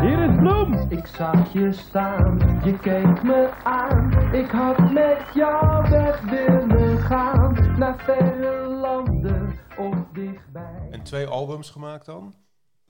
Hier 0.00 0.18
is 0.18 0.36
Bloem. 0.36 0.86
Ik 0.88 1.06
zag 1.06 1.52
je 1.52 1.72
staan, 1.72 2.38
je 2.64 2.78
keek 2.78 3.22
me 3.22 3.50
aan. 3.62 4.12
Ik 4.32 4.50
had 4.50 4.92
met 4.92 5.22
jou 5.34 5.90
weg 5.90 6.20
willen 6.20 6.98
gaan. 6.98 7.74
Naar 7.78 7.98
verre 7.98 8.68
landen 8.68 9.54
of 9.76 9.94
dichtbij. 10.12 10.88
En 10.90 11.02
twee 11.02 11.26
albums 11.26 11.70
gemaakt 11.70 12.06
dan? 12.06 12.43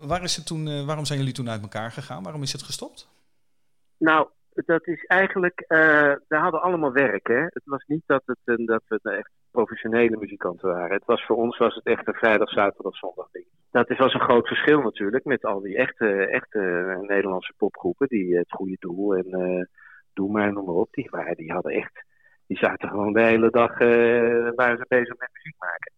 Waar 0.07 0.23
is 0.23 0.37
het 0.37 0.47
toen, 0.47 0.69
eh, 0.69 0.87
waarom 0.87 1.05
zijn 1.05 1.19
jullie 1.19 1.35
toen 1.35 1.51
uit 1.51 1.63
elkaar 1.63 1.91
gegaan? 1.91 2.23
Waarom 2.23 2.43
is 2.43 2.53
het 2.53 2.63
gestopt? 2.63 3.09
Nou, 3.99 4.29
dat 4.55 4.87
is 4.87 5.05
eigenlijk. 5.05 5.61
eh 5.61 6.15
we 6.29 6.37
hadden 6.37 6.63
allemaal 6.63 6.93
werk, 6.93 7.27
hè? 7.27 7.43
Het 7.43 7.63
was 7.65 7.85
niet 7.87 8.03
dat, 8.07 8.23
het, 8.25 8.67
dat 8.67 8.83
we 8.87 9.11
echt 9.11 9.31
professionele 9.51 10.17
muzikanten 10.17 10.69
waren. 10.69 10.97
Het 10.97 11.05
was 11.05 11.25
voor 11.27 11.37
ons 11.37 11.59
was 11.59 11.75
het 11.75 11.85
echt 11.87 12.07
een 12.07 12.15
vrijdag, 12.15 12.51
zaterdag, 12.51 12.97
zondag 12.97 13.29
ding. 13.31 13.47
Dat 13.71 13.91
is, 13.91 13.99
was 13.99 14.15
een 14.15 14.21
groot 14.21 14.47
verschil 14.47 14.81
natuurlijk 14.81 15.25
met 15.25 15.45
al 15.45 15.61
die 15.61 15.77
echte, 15.77 16.27
echte 16.27 16.59
Nederlandse 17.01 17.53
popgroepen. 17.57 18.09
Die 18.09 18.33
eh, 18.33 18.39
het 18.39 18.53
goede 18.53 18.77
doel 18.79 19.15
en 19.15 19.27
eh 19.27 19.65
doe 20.13 20.31
maar, 20.31 20.53
noem 20.53 20.65
maar 20.65 20.75
op. 20.75 20.93
Die, 20.93 21.09
waren, 21.11 21.37
die 21.37 21.53
hadden 21.53 21.73
echt. 21.73 22.05
Die 22.47 22.59
zaten 22.59 22.89
gewoon 22.89 23.13
de 23.13 23.23
hele 23.23 23.51
dag. 23.51 23.71
eh 23.71 24.51
waren 24.55 24.79
ze 24.79 24.85
bezig 24.89 25.19
met 25.19 25.31
muziek 25.33 25.57
maken. 25.59 25.93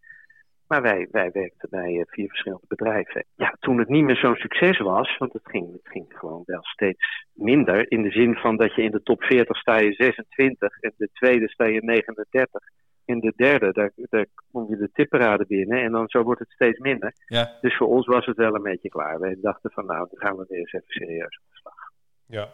Maar 0.67 0.83
wij, 0.83 1.09
wij 1.11 1.31
werkten 1.33 1.69
bij 1.71 1.99
eh, 1.99 2.03
vier 2.07 2.29
verschillende 2.29 2.65
bedrijven. 2.69 3.25
Ja, 3.35 3.57
toen 3.61 3.79
het 3.79 3.89
niet 3.89 4.05
meer 4.05 4.17
zo'n 4.17 4.35
succes 4.35 4.79
was, 4.79 5.19
want 5.19 5.33
het 5.33 5.43
ging, 5.45 5.73
het 5.73 5.89
ging 5.93 6.07
gewoon 6.09 6.43
wel 6.47 6.63
steeds 6.63 7.27
minder. 7.33 7.91
In 7.91 8.03
de 8.03 8.11
zin 8.11 8.35
van 8.35 8.57
dat 8.57 8.75
je 8.75 8.83
in 8.83 8.91
de 8.91 9.03
top 9.03 9.23
40 9.23 9.57
sta 9.57 9.77
je 9.77 9.93
26, 9.93 10.81
en 10.81 10.93
de 10.97 11.09
tweede 11.13 11.49
sta 11.49 11.65
je 11.65 11.81
39. 11.85 12.63
In 13.05 13.21
de 13.21 13.33
derde, 13.37 13.73
daar, 13.73 13.93
daar 13.95 14.27
kom 14.53 14.69
je 14.69 14.77
de 14.77 14.91
tipperaden 14.93 15.47
binnen 15.47 15.83
en 15.83 15.93
dan 15.93 16.09
zo 16.09 16.23
wordt 16.23 16.41
het 16.41 16.51
steeds 16.51 16.79
minder. 16.79 17.13
Ja. 17.27 17.59
Dus 17.61 17.77
voor 17.77 17.89
ons 17.89 18.07
was 18.07 18.27
het 18.27 18.37
wel 18.37 18.55
een 18.55 18.63
beetje 18.63 18.89
klaar. 18.89 19.21
Wij 19.21 19.37
dachten 19.41 19.71
van 19.71 19.87
nou, 19.87 20.09
dan 20.11 20.29
gaan 20.29 20.37
we 20.37 20.45
weer 20.49 20.59
eens 20.59 20.73
even 20.73 20.89
serieus 20.89 21.39
aan 21.39 21.49
de 21.51 21.57
slag. 21.59 21.91
Ja. 22.27 22.49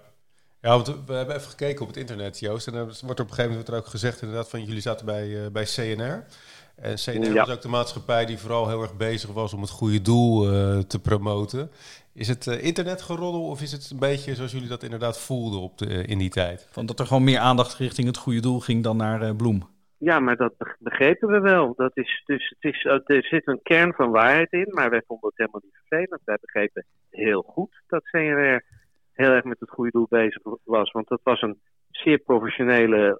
Ja, 0.62 0.70
want 0.70 1.04
we 1.06 1.12
hebben 1.12 1.36
even 1.36 1.50
gekeken 1.50 1.82
op 1.82 1.88
het 1.88 1.96
internet, 1.96 2.38
Joost. 2.38 2.66
En 2.66 2.72
dan 2.72 2.84
wordt 2.84 3.00
er 3.00 3.08
op 3.08 3.18
een 3.18 3.26
gegeven 3.28 3.50
moment 3.50 3.68
er 3.68 3.76
ook 3.76 3.86
gezegd 3.86 4.22
inderdaad 4.22 4.50
van 4.50 4.64
jullie 4.64 4.80
zaten 4.80 5.06
bij, 5.06 5.44
eh, 5.44 5.50
bij 5.52 5.64
CNR. 5.64 6.24
En 6.82 6.94
CNR 6.94 7.32
Ja. 7.32 7.44
was 7.44 7.50
ook 7.54 7.62
de 7.62 7.68
maatschappij 7.68 8.24
die 8.26 8.38
vooral 8.38 8.68
heel 8.68 8.82
erg 8.82 8.96
bezig 8.96 9.32
was 9.32 9.54
om 9.54 9.60
het 9.60 9.70
goede 9.70 10.02
doel 10.02 10.44
eh, 10.52 10.78
te 10.78 11.00
promoten. 11.00 11.70
Is 12.14 12.28
het 12.28 12.46
eh, 12.46 12.64
internetgeroddel 12.64 13.42
of 13.48 13.60
is 13.62 13.72
het 13.72 13.90
een 13.90 13.98
beetje 13.98 14.34
zoals 14.34 14.52
jullie 14.52 14.68
dat 14.68 14.82
inderdaad 14.82 15.20
voelden 15.20 15.60
op 15.60 15.78
de, 15.78 16.04
in 16.04 16.18
die 16.18 16.30
tijd? 16.30 16.68
Van 16.70 16.86
dat 16.86 16.98
er 17.00 17.06
gewoon 17.06 17.24
meer 17.24 17.38
aandacht 17.38 17.74
richting 17.74 18.06
het 18.06 18.16
goede 18.16 18.40
doel 18.40 18.60
ging 18.60 18.82
dan 18.82 18.96
naar 18.96 19.22
eh, 19.22 19.36
Bloem. 19.36 19.70
Ja, 19.98 20.20
maar 20.20 20.36
dat 20.36 20.56
beg- 20.58 20.76
begrepen 20.78 21.28
we 21.28 21.40
wel. 21.40 21.72
Dat 21.76 21.90
is, 21.96 22.22
dus, 22.24 22.54
het 22.58 22.72
is, 22.74 22.84
er 22.84 23.24
zit 23.24 23.46
een 23.46 23.60
kern 23.62 23.92
van 23.92 24.10
waarheid 24.10 24.52
in, 24.52 24.68
maar 24.70 24.90
wij 24.90 25.02
vonden 25.06 25.28
het 25.28 25.38
helemaal 25.38 25.60
niet 25.64 25.80
vervelend. 25.86 26.20
Wij 26.24 26.38
begrepen 26.40 26.84
heel 27.10 27.42
goed 27.42 27.82
dat 27.86 28.02
CNR 28.10 28.64
heel 29.12 29.30
erg 29.30 29.44
met 29.44 29.60
het 29.60 29.70
goede 29.70 29.90
doel 29.90 30.06
bezig 30.08 30.42
was. 30.64 30.90
Want 30.90 31.08
dat 31.08 31.20
was 31.22 31.42
een 31.42 31.60
zeer 31.90 32.18
professionele, 32.18 33.18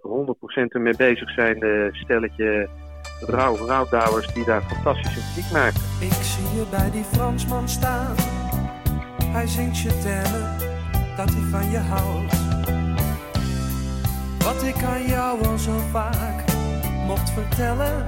100% 0.65 0.69
ermee 0.69 0.97
bezig 0.97 1.31
zijnde 1.31 1.89
stelletje 1.93 2.69
rouw, 3.27 3.57
rouwdouwers 3.67 4.27
die 4.35 4.45
daar 4.45 4.63
fantastische 4.63 5.21
muziek 5.27 5.53
maken. 5.53 5.81
Ik 5.99 6.13
zie 6.13 6.55
je 6.55 6.65
bij 6.71 6.91
die 6.91 7.05
Fransman 7.13 7.69
staan. 7.69 8.15
Hij 9.25 9.47
zingt 9.47 9.79
je 9.79 9.99
termen 9.99 10.57
dat 11.17 11.31
hij 11.31 11.43
van 11.51 11.71
je 11.71 11.79
houdt. 11.79 12.35
Wat 14.45 14.63
ik 14.63 14.83
aan 14.85 15.07
jou 15.07 15.47
al 15.47 15.59
zo 15.59 15.79
vaak 15.91 16.45
mocht 17.07 17.31
vertellen. 17.31 18.07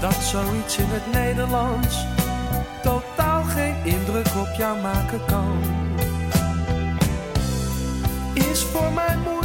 Dat 0.00 0.14
zoiets 0.14 0.78
in 0.78 0.88
het 0.88 1.12
Nederlands 1.12 2.06
totaal 2.82 3.42
geen 3.42 3.74
indruk 3.84 4.26
op 4.36 4.48
jou 4.56 4.80
maken 4.80 5.20
kan. 5.26 5.58
Is 8.34 8.62
voor 8.62 8.92
mij 8.92 9.16
moeilijk 9.16 9.43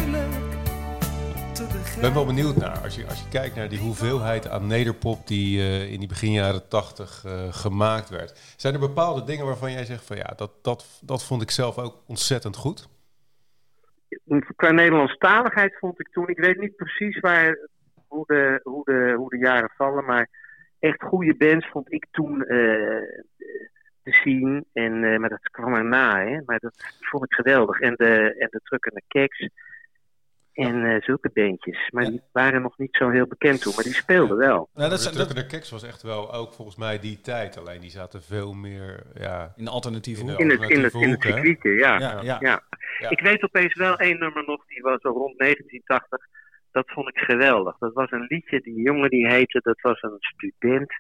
te 1.68 1.78
begrijpen. 1.78 1.96
Ik 1.96 2.02
ben 2.02 2.14
wel 2.14 2.26
benieuwd 2.26 2.56
naar, 2.56 2.78
als 2.84 2.96
je, 2.96 3.06
als 3.06 3.24
je 3.24 3.30
kijkt 3.30 3.56
naar 3.56 3.70
die 3.70 3.80
hoeveelheid 3.80 4.48
aan 4.48 4.68
nederpop 4.68 5.28
die 5.28 5.60
eh, 5.60 5.92
in 5.92 6.00
die 6.00 6.08
begin 6.08 6.32
jaren 6.32 6.68
tachtig 6.68 7.24
eh, 7.26 7.54
gemaakt 7.54 8.10
werd. 8.10 8.54
Zijn 8.58 8.74
er 8.74 8.80
bepaalde 8.80 9.24
dingen 9.24 9.46
waarvan 9.46 9.72
jij 9.72 9.86
zegt 9.86 10.06
van 10.06 10.18
ja, 10.18 10.34
dat, 10.36 10.52
dat, 10.62 11.02
dat 11.02 11.26
vond 11.26 11.42
ik 11.42 11.52
zelf 11.52 11.78
ook 11.78 12.04
ontzettend 12.08 12.56
goed? 12.56 12.90
Qua 14.56 14.72
Nederlandstaligheid 14.72 15.78
vond 15.80 16.00
ik 16.00 16.08
toen, 16.12 16.28
ik 16.28 16.38
weet 16.40 16.60
niet 16.60 16.76
precies 16.76 17.20
waar, 17.20 17.58
hoe, 18.08 18.24
de, 18.26 18.60
hoe, 18.64 18.84
de, 18.84 19.14
hoe 19.18 19.30
de 19.30 19.38
jaren 19.38 19.72
vallen, 19.76 20.06
maar 20.06 20.30
echt 20.80 21.02
goede 21.04 21.36
bands 21.36 21.68
vond 21.68 21.94
ik 21.94 22.06
toen 22.12 22.46
eh, 22.46 23.02
te 24.04 24.12
zien. 24.24 24.66
En, 24.74 25.04
eh, 25.04 25.20
maar 25.20 25.30
dat 25.30 25.50
kwam 25.50 25.74
erna, 25.74 26.26
hè. 26.26 26.40
Maar 26.46 26.60
dat 26.60 26.98
vond 27.00 27.24
ik 27.24 27.34
geweldig. 27.34 27.80
En 27.80 27.94
de, 27.96 28.36
en 28.38 28.48
de 28.52 28.60
Truck 28.64 28.86
en 28.86 28.96
de 28.96 29.04
Keks 29.08 29.50
en 30.54 30.86
eh, 30.86 31.02
zulke 31.02 31.30
bandjes. 31.34 31.90
Maar 31.92 32.04
Ja. 32.04 32.10
die 32.10 32.22
waren 32.32 32.62
nog 32.62 32.78
niet 32.78 32.96
zo 32.96 33.10
heel 33.10 33.28
bekend 33.28 33.62
toen, 33.62 33.74
maar 33.76 33.84
die 33.84 33.94
speelden 33.94 34.38
wel. 34.38 34.70
Nou, 34.74 34.90
dat 34.90 34.92
de 34.92 34.98
zijn, 35.04 35.14
Trucker 35.14 35.36
dat, 35.36 35.44
de 35.50 35.56
Keks 35.56 35.70
was 35.70 35.84
echt 35.84 36.02
wel 36.02 36.34
ook 36.34 36.54
volgens 36.54 36.78
mij 36.78 37.00
die 37.00 37.22
tijd. 37.22 37.58
Alleen 37.58 37.82
die 37.82 37.90
zaten 37.90 38.22
veel 38.24 38.54
meer 38.54 39.04
ja, 39.14 39.54
in 39.56 39.64
de 39.66 39.72
alternatieve 39.72 40.22
In 40.22 40.28
hoek. 40.30 40.38
de- 40.38 40.44
In 40.44 40.50
het, 40.50 40.70
in 40.70 40.84
het, 40.84 40.94
in 40.94 41.10
het 41.10 41.22
circuitje, 41.22 41.70
ja. 41.72 42.00
Ja, 42.00 42.22
ja. 42.22 42.38
Ja. 42.40 42.64
Ja. 43.00 43.10
Ik 43.10 43.20
weet 43.22 43.44
opeens 43.44 43.74
wel 43.74 43.98
één 43.98 44.20
nummer 44.20 44.44
nog, 44.46 44.66
die 44.66 44.82
was 44.82 45.02
zo 45.02 45.10
rond 45.10 45.38
1980. 45.40 46.28
Dat 46.72 46.92
vond 46.92 47.08
ik 47.10 47.18
geweldig. 47.18 47.78
Dat 47.78 47.94
was 47.94 48.12
een 48.12 48.26
liedje, 48.28 48.60
die 48.62 48.82
jongen 48.82 49.10
die 49.10 49.28
heette, 49.28 49.60
dat 49.64 49.82
was 49.82 50.02
een 50.02 50.18
student. 50.20 50.94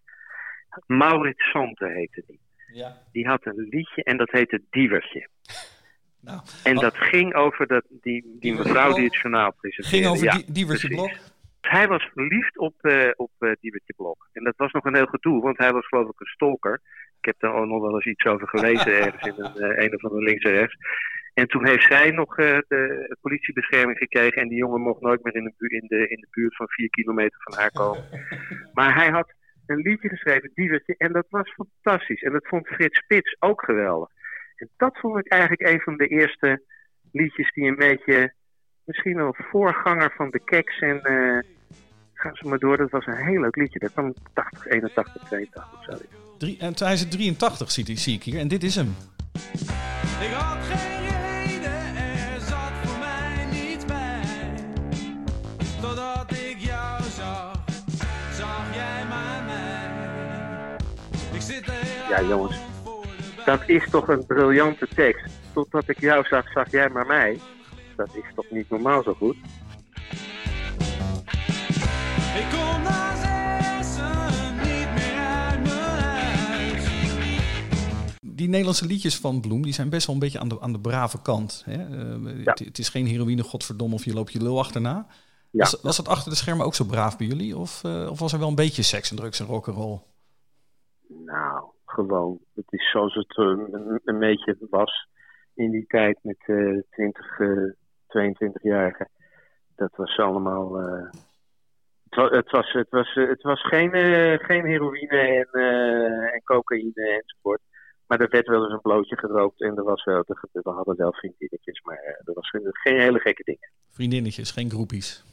Maurits 0.88 1.50
Santen 1.52 1.92
heette 1.94 2.24
die. 2.28 2.40
Ja. 2.74 2.98
Die 3.12 3.28
had 3.28 3.46
een 3.46 3.68
liedje 3.70 4.04
en 4.04 4.18
dat 4.18 4.32
heette 4.32 4.62
Dievertje. 4.70 5.28
Nou, 6.22 6.40
En 6.64 6.76
Oh. 6.76 6.82
dat 6.82 6.96
ging 6.98 7.34
over 7.36 7.68
dat, 7.68 7.84
die, 7.90 8.38
die 8.40 8.54
mevrouw 8.54 8.94
die 8.94 9.04
het 9.04 9.16
journaal 9.16 9.54
presenteerde. 9.54 9.98
ging 9.98 10.12
over 10.16 10.26
Ja, 10.26 10.36
die, 10.36 10.52
Diewertje. 10.52 10.88
Blok. 10.88 11.12
Hij 11.62 11.88
was 11.88 12.10
verliefd 12.14 12.58
op, 12.58 12.74
eh 12.82 13.10
op 13.16 13.32
eh 13.40 13.52
Dievertje 13.60 13.94
Blok. 13.98 14.30
En 14.34 14.44
dat 14.44 14.54
was 14.58 14.72
nog 14.72 14.86
een 14.86 14.96
heel 14.96 15.06
gedoe, 15.06 15.42
want 15.42 15.58
hij 15.58 15.72
was 15.74 15.88
geloof 15.88 16.10
ik 16.10 16.20
een 16.20 16.26
stalker. 16.28 16.82
Ik 17.20 17.26
heb 17.26 17.36
daar 17.40 17.54
ook 17.54 17.66
nog 17.66 17.82
wel 17.82 17.94
eens 17.94 18.06
iets 18.06 18.26
over 18.26 18.48
gelezen 18.48 18.98
ergens 19.06 19.24
in 19.38 19.44
een, 19.44 19.56
eh, 19.56 19.84
een 19.86 19.96
of 19.96 20.04
andere 20.04 20.24
links 20.24 20.44
en 20.44 20.52
rechts. 20.52 20.76
En 21.34 21.48
toen 21.48 21.66
heeft 21.68 21.84
zij 21.88 22.12
nog 22.12 22.36
de 22.36 23.18
politiebescherming 23.22 23.98
gekregen. 23.98 24.42
En 24.42 24.48
die 24.48 24.58
jongen 24.58 24.82
mocht 24.82 25.02
nooit 25.02 25.24
meer 25.24 25.36
in 25.36 25.44
de, 25.44 25.54
bu- 25.58 25.76
in, 25.76 25.86
de, 25.88 26.08
in 26.10 26.20
de 26.20 26.28
buurt 26.32 26.56
van 26.56 26.68
vier 26.70 26.90
kilometer 26.90 27.40
van 27.42 27.58
haar 27.58 27.72
komen. 27.72 28.04
maar 28.74 28.96
hij 28.96 29.10
had 29.10 29.34
een 29.66 29.78
liedje 29.78 30.10
geschreven, 30.10 30.52
Dievertje. 30.54 30.96
En 30.98 31.12
dat 31.14 31.26
was 31.30 31.54
fantastisch. 31.54 32.22
En 32.22 32.32
dat 32.32 32.48
vond 32.48 32.68
Frits 32.68 32.98
Spits 33.00 33.36
ook 33.40 33.62
geweldig. 33.64 34.10
En 34.60 34.70
dat 34.78 34.98
vond 35.00 35.18
ik 35.18 35.28
eigenlijk 35.28 35.62
een 35.62 35.80
van 35.80 35.98
de 35.98 36.08
eerste 36.08 36.64
liedjes 37.12 37.52
die 37.54 37.68
een 37.68 37.76
beetje... 37.76 38.34
Misschien 38.84 39.16
wel 39.16 39.36
voorganger 39.38 40.14
van 40.16 40.30
de 40.30 40.40
keks 40.40 40.80
en... 40.80 41.02
eh 41.02 41.40
Gaan 42.22 42.36
ze 42.36 42.48
maar 42.48 42.60
door, 42.60 42.78
dat 42.78 42.90
was 42.90 43.06
een 43.06 43.26
heel 43.26 43.42
leuk 43.42 43.56
liedje. 43.56 43.80
Dat 43.80 43.92
kwam 43.92 44.14
80, 44.34 44.68
81, 44.68 45.24
82 45.24 45.74
of 45.74 45.84
zo. 45.84 46.06
Drie, 46.38 46.58
en 46.60 46.74
hij 46.76 46.94
is 46.94 47.08
83, 47.10 47.72
zie, 47.72 47.98
zie 47.98 48.16
ik 48.16 48.24
hier. 48.24 48.40
En 48.40 48.48
dit 48.48 48.64
is 48.64 48.76
hem. 48.76 48.96
Ik 50.22 50.32
had 50.32 50.58
geen 50.66 51.02
reden, 51.02 51.96
er 51.96 52.40
zat 52.40 52.72
voor 52.84 53.00
mij 53.00 53.46
niets 53.52 53.86
bij. 53.86 54.22
Totdat 55.82 56.32
ik 56.32 56.56
jou 56.58 57.04
zag, 57.04 57.64
zag 58.32 58.76
jij 58.76 59.06
maar 59.10 59.44
mij. 59.46 60.76
Ik 61.34 61.42
zit 61.42 61.66
de 61.66 61.72
hele 61.72 62.10
Ja, 62.10 62.30
jongens. 62.30 62.69
Dat 63.50 63.70
is 63.70 63.90
toch 63.90 64.08
een 64.08 64.26
briljante 64.26 64.88
tekst. 64.96 65.26
Totdat 65.54 65.88
ik 65.90 66.00
jou 66.00 66.26
zag, 66.28 66.52
zag 66.52 66.72
jij 66.72 66.90
maar 66.90 67.06
mij. 67.06 67.40
Dat 67.96 68.10
is 68.16 68.24
toch 68.36 68.46
niet 68.50 68.70
normaal 68.70 69.04
zo 69.04 69.14
goed? 69.14 69.36
Ik 72.36 72.46
kom 72.52 72.82
na 72.84 73.16
zessen 73.16 74.56
niet 74.56 74.90
meer 74.94 75.18
uit 75.18 75.62
mijn 75.62 76.04
huis. 76.34 76.84
Die 78.22 78.48
Nederlandse 78.50 78.86
liedjes 78.86 79.18
van 79.18 79.42
Bloem 79.42 79.62
die 79.62 79.74
zijn 79.74 79.90
best 79.90 80.06
wel 80.06 80.16
een 80.16 80.22
beetje 80.22 80.40
aan 80.40 80.48
de, 80.50 80.62
aan 80.62 80.72
de 80.74 80.80
brave 80.80 81.22
kant. 81.22 81.62
Hè? 81.66 81.74
Eh, 81.74 82.44
Ja. 82.44 82.52
het, 82.52 82.60
het 82.60 82.78
is 82.80 82.90
geen 82.90 83.06
heroïne, 83.08 83.44
godverdomme, 83.44 83.96
of 83.96 84.06
je 84.06 84.14
loopt 84.14 84.32
je 84.34 84.42
lul 84.42 84.60
achterna. 84.60 85.08
Ja. 85.52 85.64
Was, 85.64 85.78
was 85.82 85.98
het 85.98 86.08
achter 86.08 86.32
de 86.32 86.38
schermen 86.38 86.66
ook 86.66 86.76
zo 86.76 86.84
braaf 86.86 87.18
bij 87.18 87.28
jullie? 87.28 87.58
Of, 87.58 87.84
eh, 87.84 88.08
of 88.10 88.20
was 88.20 88.34
er 88.34 88.40
wel 88.40 88.48
een 88.48 88.56
beetje 88.56 88.82
seks 88.82 89.10
en 89.10 89.16
drugs 89.16 89.40
en 89.40 89.46
rock'n'roll? 89.46 90.00
Nou, 91.26 91.64
gewoon. 92.06 92.40
Het 92.56 92.66
is 92.70 92.90
zoals 92.92 93.14
het 93.16 93.38
eh, 93.38 93.46
een, 93.46 94.00
een 94.04 94.20
beetje 94.20 94.58
was 94.70 95.08
in 95.54 95.72
die 95.72 95.86
tijd 95.88 96.20
met 96.22 96.38
eh 96.46 96.80
20, 96.90 97.40
eh 97.40 97.72
22-jarigen. 98.08 99.10
Dat 99.76 99.96
was 99.96 100.18
allemaal. 100.18 100.80
eh, 100.80 101.10
het, 102.10 102.16
wa- 102.16 102.30
het, 102.38 102.52
was, 102.52 102.72
het, 102.72 102.90
was, 102.90 103.16
eh, 103.16 103.28
het 103.28 103.42
was 103.42 103.62
geen, 103.68 103.94
eh, 103.94 104.40
geen 104.46 104.66
heroïne 104.66 105.18
en, 105.18 105.48
eh, 105.62 106.34
en 106.34 106.42
cocaïne 106.44 107.22
enzovoort. 107.24 107.62
Maar 108.08 108.20
er 108.20 108.30
werd 108.30 108.48
wel 108.48 108.64
eens 108.64 108.74
een 108.74 108.82
blootje 108.82 109.18
gerookt 109.18 109.62
en 109.62 109.78
er 109.78 109.84
was 109.84 110.04
wel, 110.04 110.24
we 110.52 110.70
hadden 110.70 110.96
wel 110.96 111.14
vriendinnetjes, 111.14 111.82
maar 111.82 111.98
eh, 111.98 112.28
er 112.28 112.34
was 112.34 112.50
geen, 112.50 113.00
hele 113.00 113.20
gekke 113.20 113.44
dingen. 113.44 113.72
Vriendinnetjes, 113.90 114.52
geen 114.52 114.70
groepies. 114.70 115.24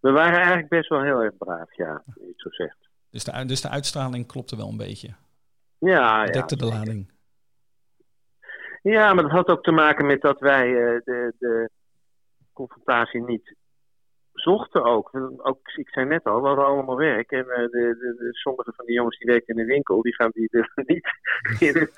We 0.00 0.10
waren 0.10 0.36
eigenlijk 0.36 0.68
best 0.68 0.88
wel 0.88 1.02
heel 1.02 1.20
erg 1.22 1.36
braaf, 1.36 1.76
ja, 1.76 1.92
als 2.06 2.14
je 2.14 2.26
het 2.26 2.40
zo 2.40 2.50
zegt. 2.50 2.76
Dus 3.10 3.24
de, 3.24 3.44
dus 3.44 3.60
de 3.60 3.68
uitstraling 3.68 4.26
klopte 4.26 4.56
wel 4.56 4.68
een 4.68 4.76
beetje. 4.76 5.08
Ja, 5.90 6.24
ja. 6.24 6.30
Dekte 6.30 6.56
de 6.56 6.66
lading. 6.66 7.10
Ja, 8.82 9.14
maar 9.14 9.22
dat 9.22 9.32
had 9.32 9.48
ook 9.48 9.62
te 9.62 9.72
maken 9.72 10.06
met 10.06 10.20
dat 10.20 10.40
wij 10.40 10.66
eh, 10.66 11.00
de, 11.04 11.34
de 11.38 11.70
confrontatie 12.52 13.22
niet 13.22 13.56
zochten 14.32 14.84
ook. 14.84 15.10
ook. 15.36 15.68
Ik 15.74 15.88
zei 15.88 16.06
net 16.06 16.24
al, 16.24 16.40
we 16.40 16.46
hadden 16.46 16.66
allemaal 16.66 16.96
werk. 16.96 17.30
En 17.30 17.48
eh, 17.48 17.56
de, 17.56 17.68
de, 17.70 18.14
de, 18.18 18.28
sommige 18.30 18.72
van 18.76 18.86
die 18.86 18.94
jongens 18.94 19.18
die 19.18 19.30
werken 19.30 19.56
in 19.56 19.66
de 19.66 19.72
winkel, 19.72 20.02
die 20.02 20.14
gaan 20.14 20.30
die 20.34 20.48
dus 20.50 20.70
niet 20.86 21.08
in 21.58 21.76
een, 21.76 21.90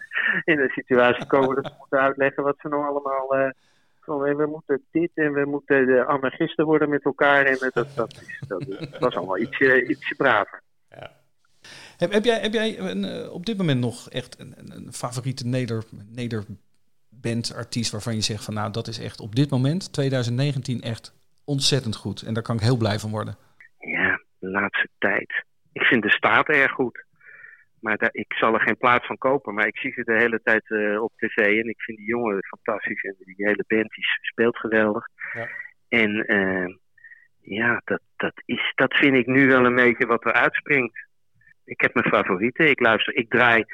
in 0.45 0.61
een 0.61 0.71
situatie 0.71 1.27
komen 1.27 1.55
dat 1.55 1.67
ze 1.67 1.75
moeten 1.79 1.99
uitleggen 1.99 2.43
wat 2.43 2.59
ze 2.59 2.69
nou 2.69 2.87
allemaal... 2.87 3.35
eh, 3.35 3.51
van, 4.01 4.37
we 4.37 4.47
moeten 4.47 4.85
dit 4.91 5.11
en 5.15 5.33
we 5.33 5.45
moeten 5.45 5.87
de 5.87 6.05
anarchisten 6.05 6.65
worden 6.65 6.89
met 6.89 7.05
elkaar. 7.05 7.45
En 7.45 7.57
dat, 7.73 7.93
dat, 7.95 8.13
is, 8.13 8.43
dat, 8.49 8.67
dat 8.67 8.99
was 8.99 9.17
allemaal 9.17 9.39
ietsje, 9.39 9.89
ietsje 9.89 10.15
braver. 10.15 10.63
Heb, 11.97 12.13
heb 12.13 12.25
jij, 12.25 12.41
heb 12.41 12.53
jij 12.53 12.79
een, 12.79 13.05
eh, 13.05 13.33
op 13.33 13.47
dit 13.47 13.57
moment 13.57 13.81
nog 13.81 14.11
echt 14.11 14.41
een, 14.41 14.55
een, 14.77 14.93
favoriete 14.93 15.47
neder, 15.47 15.85
nederband 16.15 17.55
artiest 17.57 17.93
waarvan 17.93 18.15
je 18.15 18.21
zegt 18.21 18.45
van 18.45 18.55
nou 18.55 18.73
dat 18.73 18.87
is 18.87 18.99
echt 18.99 19.21
op 19.21 19.35
dit 19.35 19.51
moment, 19.51 19.93
2019, 19.93 20.81
echt 20.81 21.15
ontzettend 21.45 21.97
goed. 21.97 22.23
En 22.23 22.35
daar 22.35 22.43
kan 22.43 22.57
ik 22.57 22.63
heel 22.63 22.77
blij 22.77 22.99
van 22.99 23.11
worden. 23.11 23.37
Ja, 23.79 24.21
de 24.39 24.51
laatste 24.51 24.89
tijd. 24.99 25.45
Ik 25.73 25.83
vind 25.83 26.03
de 26.03 26.11
staat 26.11 26.49
erg 26.49 26.73
goed. 26.73 27.05
Maar 27.81 27.97
daar, 27.97 28.13
ik 28.13 28.33
zal 28.33 28.55
er 28.55 28.61
geen 28.61 28.77
plaats 28.77 29.07
van 29.07 29.19
kopen. 29.19 29.55
Maar 29.55 29.67
ik 29.67 29.77
zie 29.77 29.93
ze 29.93 30.05
de 30.05 30.17
hele 30.17 30.41
tijd 30.43 30.71
eh, 30.71 31.03
op 31.03 31.13
tv. 31.17 31.37
En 31.37 31.69
ik 31.69 31.81
vind 31.81 31.99
die 31.99 32.07
jongen 32.07 32.45
fantastisch. 32.45 33.03
En 33.03 33.15
die 33.19 33.47
hele 33.47 33.65
band 33.67 33.91
die 33.91 34.05
speelt 34.21 34.57
geweldig. 34.57 35.07
Ja. 35.33 35.49
En 35.89 36.27
eh, 36.27 36.75
ja, 37.41 37.81
dat, 37.85 38.01
dat, 38.17 38.33
is, 38.45 38.73
dat 38.75 38.95
vind 38.95 39.17
ik 39.17 39.27
nu 39.27 39.47
wel 39.47 39.65
een 39.65 39.75
beetje 39.75 40.07
wat 40.07 40.25
er 40.25 40.33
uitspringt. 40.33 41.07
Ik 41.65 41.81
heb 41.81 41.95
mijn 41.95 42.09
favorieten. 42.09 42.71
Ik 42.71 42.81
luister, 42.81 43.17
ik 43.17 43.31
draai 43.31 43.65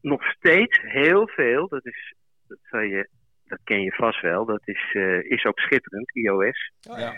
nog 0.00 0.24
steeds 0.24 0.80
heel 0.82 1.28
veel. 1.28 1.68
Dat 1.68 1.86
is, 1.86 2.14
dat, 2.46 2.58
zal 2.62 2.80
je, 2.80 3.08
dat 3.44 3.58
ken 3.64 3.82
je 3.82 3.92
vast 3.92 4.20
wel. 4.20 4.44
Dat 4.44 4.60
is, 4.64 4.90
eh, 4.92 5.30
is 5.30 5.44
ook 5.44 5.58
schitterend, 5.58 6.16
iOS. 6.16 6.72
Ja. 6.80 7.14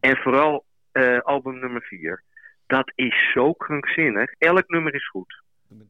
En 0.00 0.16
vooral 0.16 0.64
eh, 0.92 1.18
album 1.18 1.58
nummer 1.58 1.82
4. 1.82 2.22
Dat 2.66 2.92
is 2.94 3.30
zo 3.32 3.52
krankzinnig. 3.52 4.30
Elk 4.38 4.68
nummer 4.68 4.94
is 4.94 5.08
goed. 5.08 5.44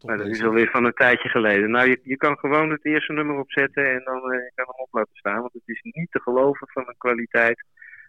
Maar 0.04 0.16
dat 0.16 0.26
is 0.26 0.42
alweer 0.42 0.70
van 0.70 0.84
een 0.84 0.92
tijdje 0.92 1.28
geleden. 1.28 1.70
Nou, 1.70 1.88
je, 1.88 2.00
je 2.02 2.16
kan 2.16 2.38
gewoon 2.38 2.70
het 2.70 2.84
eerste 2.84 3.12
nummer 3.12 3.38
opzetten 3.38 3.92
en 3.92 4.02
dan 4.04 4.32
eh, 4.32 4.38
kan 4.54 4.66
hem 4.66 4.84
op 4.84 4.88
laten 4.90 5.16
staan. 5.16 5.40
Want 5.40 5.52
het 5.52 5.62
is 5.68 5.80
niet 5.82 6.10
te 6.10 6.20
geloven 6.20 6.68
van 6.68 6.88
een 6.88 6.98
kwaliteit. 6.98 7.64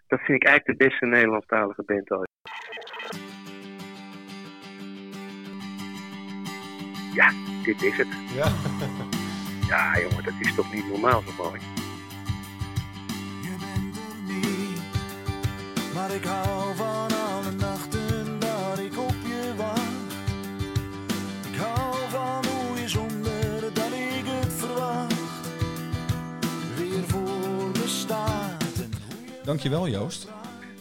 Dat 0.06 0.20
vind 0.20 0.42
ik 0.42 0.48
eigenlijk 0.48 0.78
de 0.78 0.84
beste 0.86 1.06
Nederlandstalige 1.06 1.82
band 1.82 2.10
ooit. 2.10 2.30
Ja, 7.14 7.32
dit 7.64 7.82
is 7.82 7.96
het. 7.96 8.06
Ja. 8.34 8.52
Ja, 9.68 10.00
jongen, 10.00 10.24
dat 10.24 10.32
is 10.38 10.54
toch 10.54 10.72
niet 10.72 10.88
normaal 10.88 11.22
zo 11.26 11.42
mooi. 11.42 11.60
Je 13.42 13.54
bent 13.58 13.96
er 13.96 14.34
niet, 14.34 14.80
maar 15.94 16.10
ik 16.10 16.24
hou 16.24 16.76
van 16.76 17.08
alle 17.12 17.50
nachten 17.58 18.38
dat 18.38 18.78
ik 18.78 18.98
op 18.98 19.14
je 19.26 19.54
wacht. 19.56 20.12
Ik 21.52 21.58
hou 21.58 21.96
van 22.10 22.44
hoe 22.46 22.80
je 22.80 22.88
zonder 22.88 23.60
dat 23.72 23.92
ik 23.92 24.24
het 24.24 24.52
verwacht, 24.52 25.48
weer 26.76 27.04
voor 27.06 27.68
me 27.72 27.84
staat. 27.86 28.74
En 28.74 28.92
hoe 29.06 29.24
je 29.26 29.40
Dankjewel 29.44 29.88
Joost. 29.88 30.28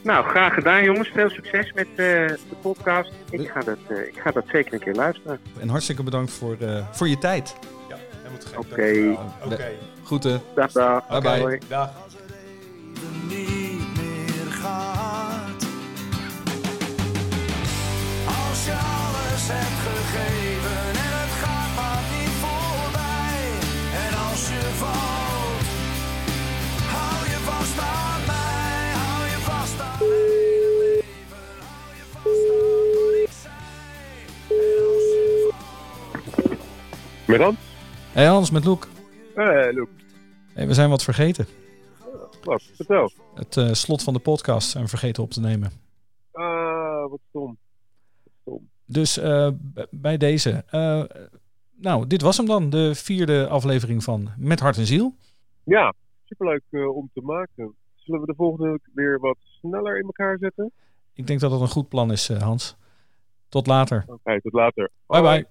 Nou, 0.08 0.26
graag 0.26 0.54
gedaan 0.54 0.84
jongens. 0.84 1.10
Veel 1.10 1.30
succes 1.30 1.74
met 1.74 1.88
eh, 1.88 1.96
de 1.96 2.56
podcast. 2.62 3.12
Ik 3.30 3.50
ga, 3.50 3.60
dat, 3.60 3.78
eh, 3.88 4.08
ik 4.08 4.20
ga 4.20 4.32
dat 4.32 4.44
zeker 4.48 4.74
een 4.74 4.80
keer 4.80 4.94
luisteren. 4.94 5.40
En 5.60 5.70
hartstikke 5.70 6.04
bedankt 6.04 6.32
voor, 6.32 6.56
eh, 6.60 6.88
voor 6.92 7.08
je 7.08 7.18
tijd. 7.18 7.56
Ja, 7.90 7.96
helemaal 8.18 8.40
te 8.40 8.48
gek. 8.48 8.60
Oké. 8.60 9.18
Oké. 9.46 9.72
Groeten. 10.04 10.42
Dag, 10.56 10.72
dag. 10.72 11.08
Bye, 11.08 11.22
bye. 11.22 11.42
Hoi. 11.42 11.60
Dag. 11.68 11.92
Met 37.28 37.40
dan? 37.40 37.56
Hey 38.12 38.26
Hans 38.26 38.52
met 38.52 38.66
Loek. 38.66 38.88
Eh, 39.36 39.46
Luc. 39.72 39.88
Hey, 40.54 40.68
we 40.68 40.74
zijn 40.74 40.90
wat 40.90 41.04
vergeten. 41.04 41.46
Wat? 42.44 42.64
Vertel. 42.74 43.12
Het 43.36 43.58
eh, 43.58 43.72
slot 43.74 44.04
van 44.04 44.14
de 44.14 44.20
podcast 44.20 44.70
zijn 44.70 44.84
we 44.84 44.90
vergeten 44.90 45.24
op 45.24 45.32
te 45.32 45.40
nemen. 45.40 45.72
Ah, 46.32 47.10
wat 47.10 47.20
stom. 47.30 47.58
Wat 48.24 48.34
stom. 48.42 48.70
Dus 48.86 49.18
eh, 49.18 49.50
bij 49.92 50.18
deze. 50.18 50.64
eh, 50.68 51.04
nou, 51.76 52.08
dit 52.08 52.22
was 52.22 52.38
hem 52.38 52.46
dan. 52.46 52.70
De 52.70 52.96
vierde 52.96 53.48
aflevering 53.48 54.04
van 54.04 54.30
Met 54.38 54.60
Hart 54.60 54.78
en 54.78 54.86
Ziel. 54.86 55.16
Ja, 55.64 55.94
superleuk 56.26 56.64
om 56.72 57.10
te 57.14 57.22
maken. 57.22 57.76
Zullen 57.96 58.22
we 58.22 58.28
de 58.28 58.36
volgende 58.38 58.80
weer 58.94 59.20
wat 59.20 59.38
sneller 59.42 59.98
in 59.98 60.06
elkaar 60.06 60.38
zetten? 60.38 60.72
Ik 61.14 61.28
denk 61.28 61.40
dat 61.40 61.52
dat 61.52 61.62
een 61.62 61.68
goed 61.68 61.90
plan 61.90 62.12
is, 62.12 62.28
Hans. 62.30 62.76
Tot 63.50 63.68
later. 63.68 64.04
Oké, 64.08 64.42
tot 64.42 64.54
later. 64.54 64.90
Bye 65.08 65.22
bye. 65.22 65.48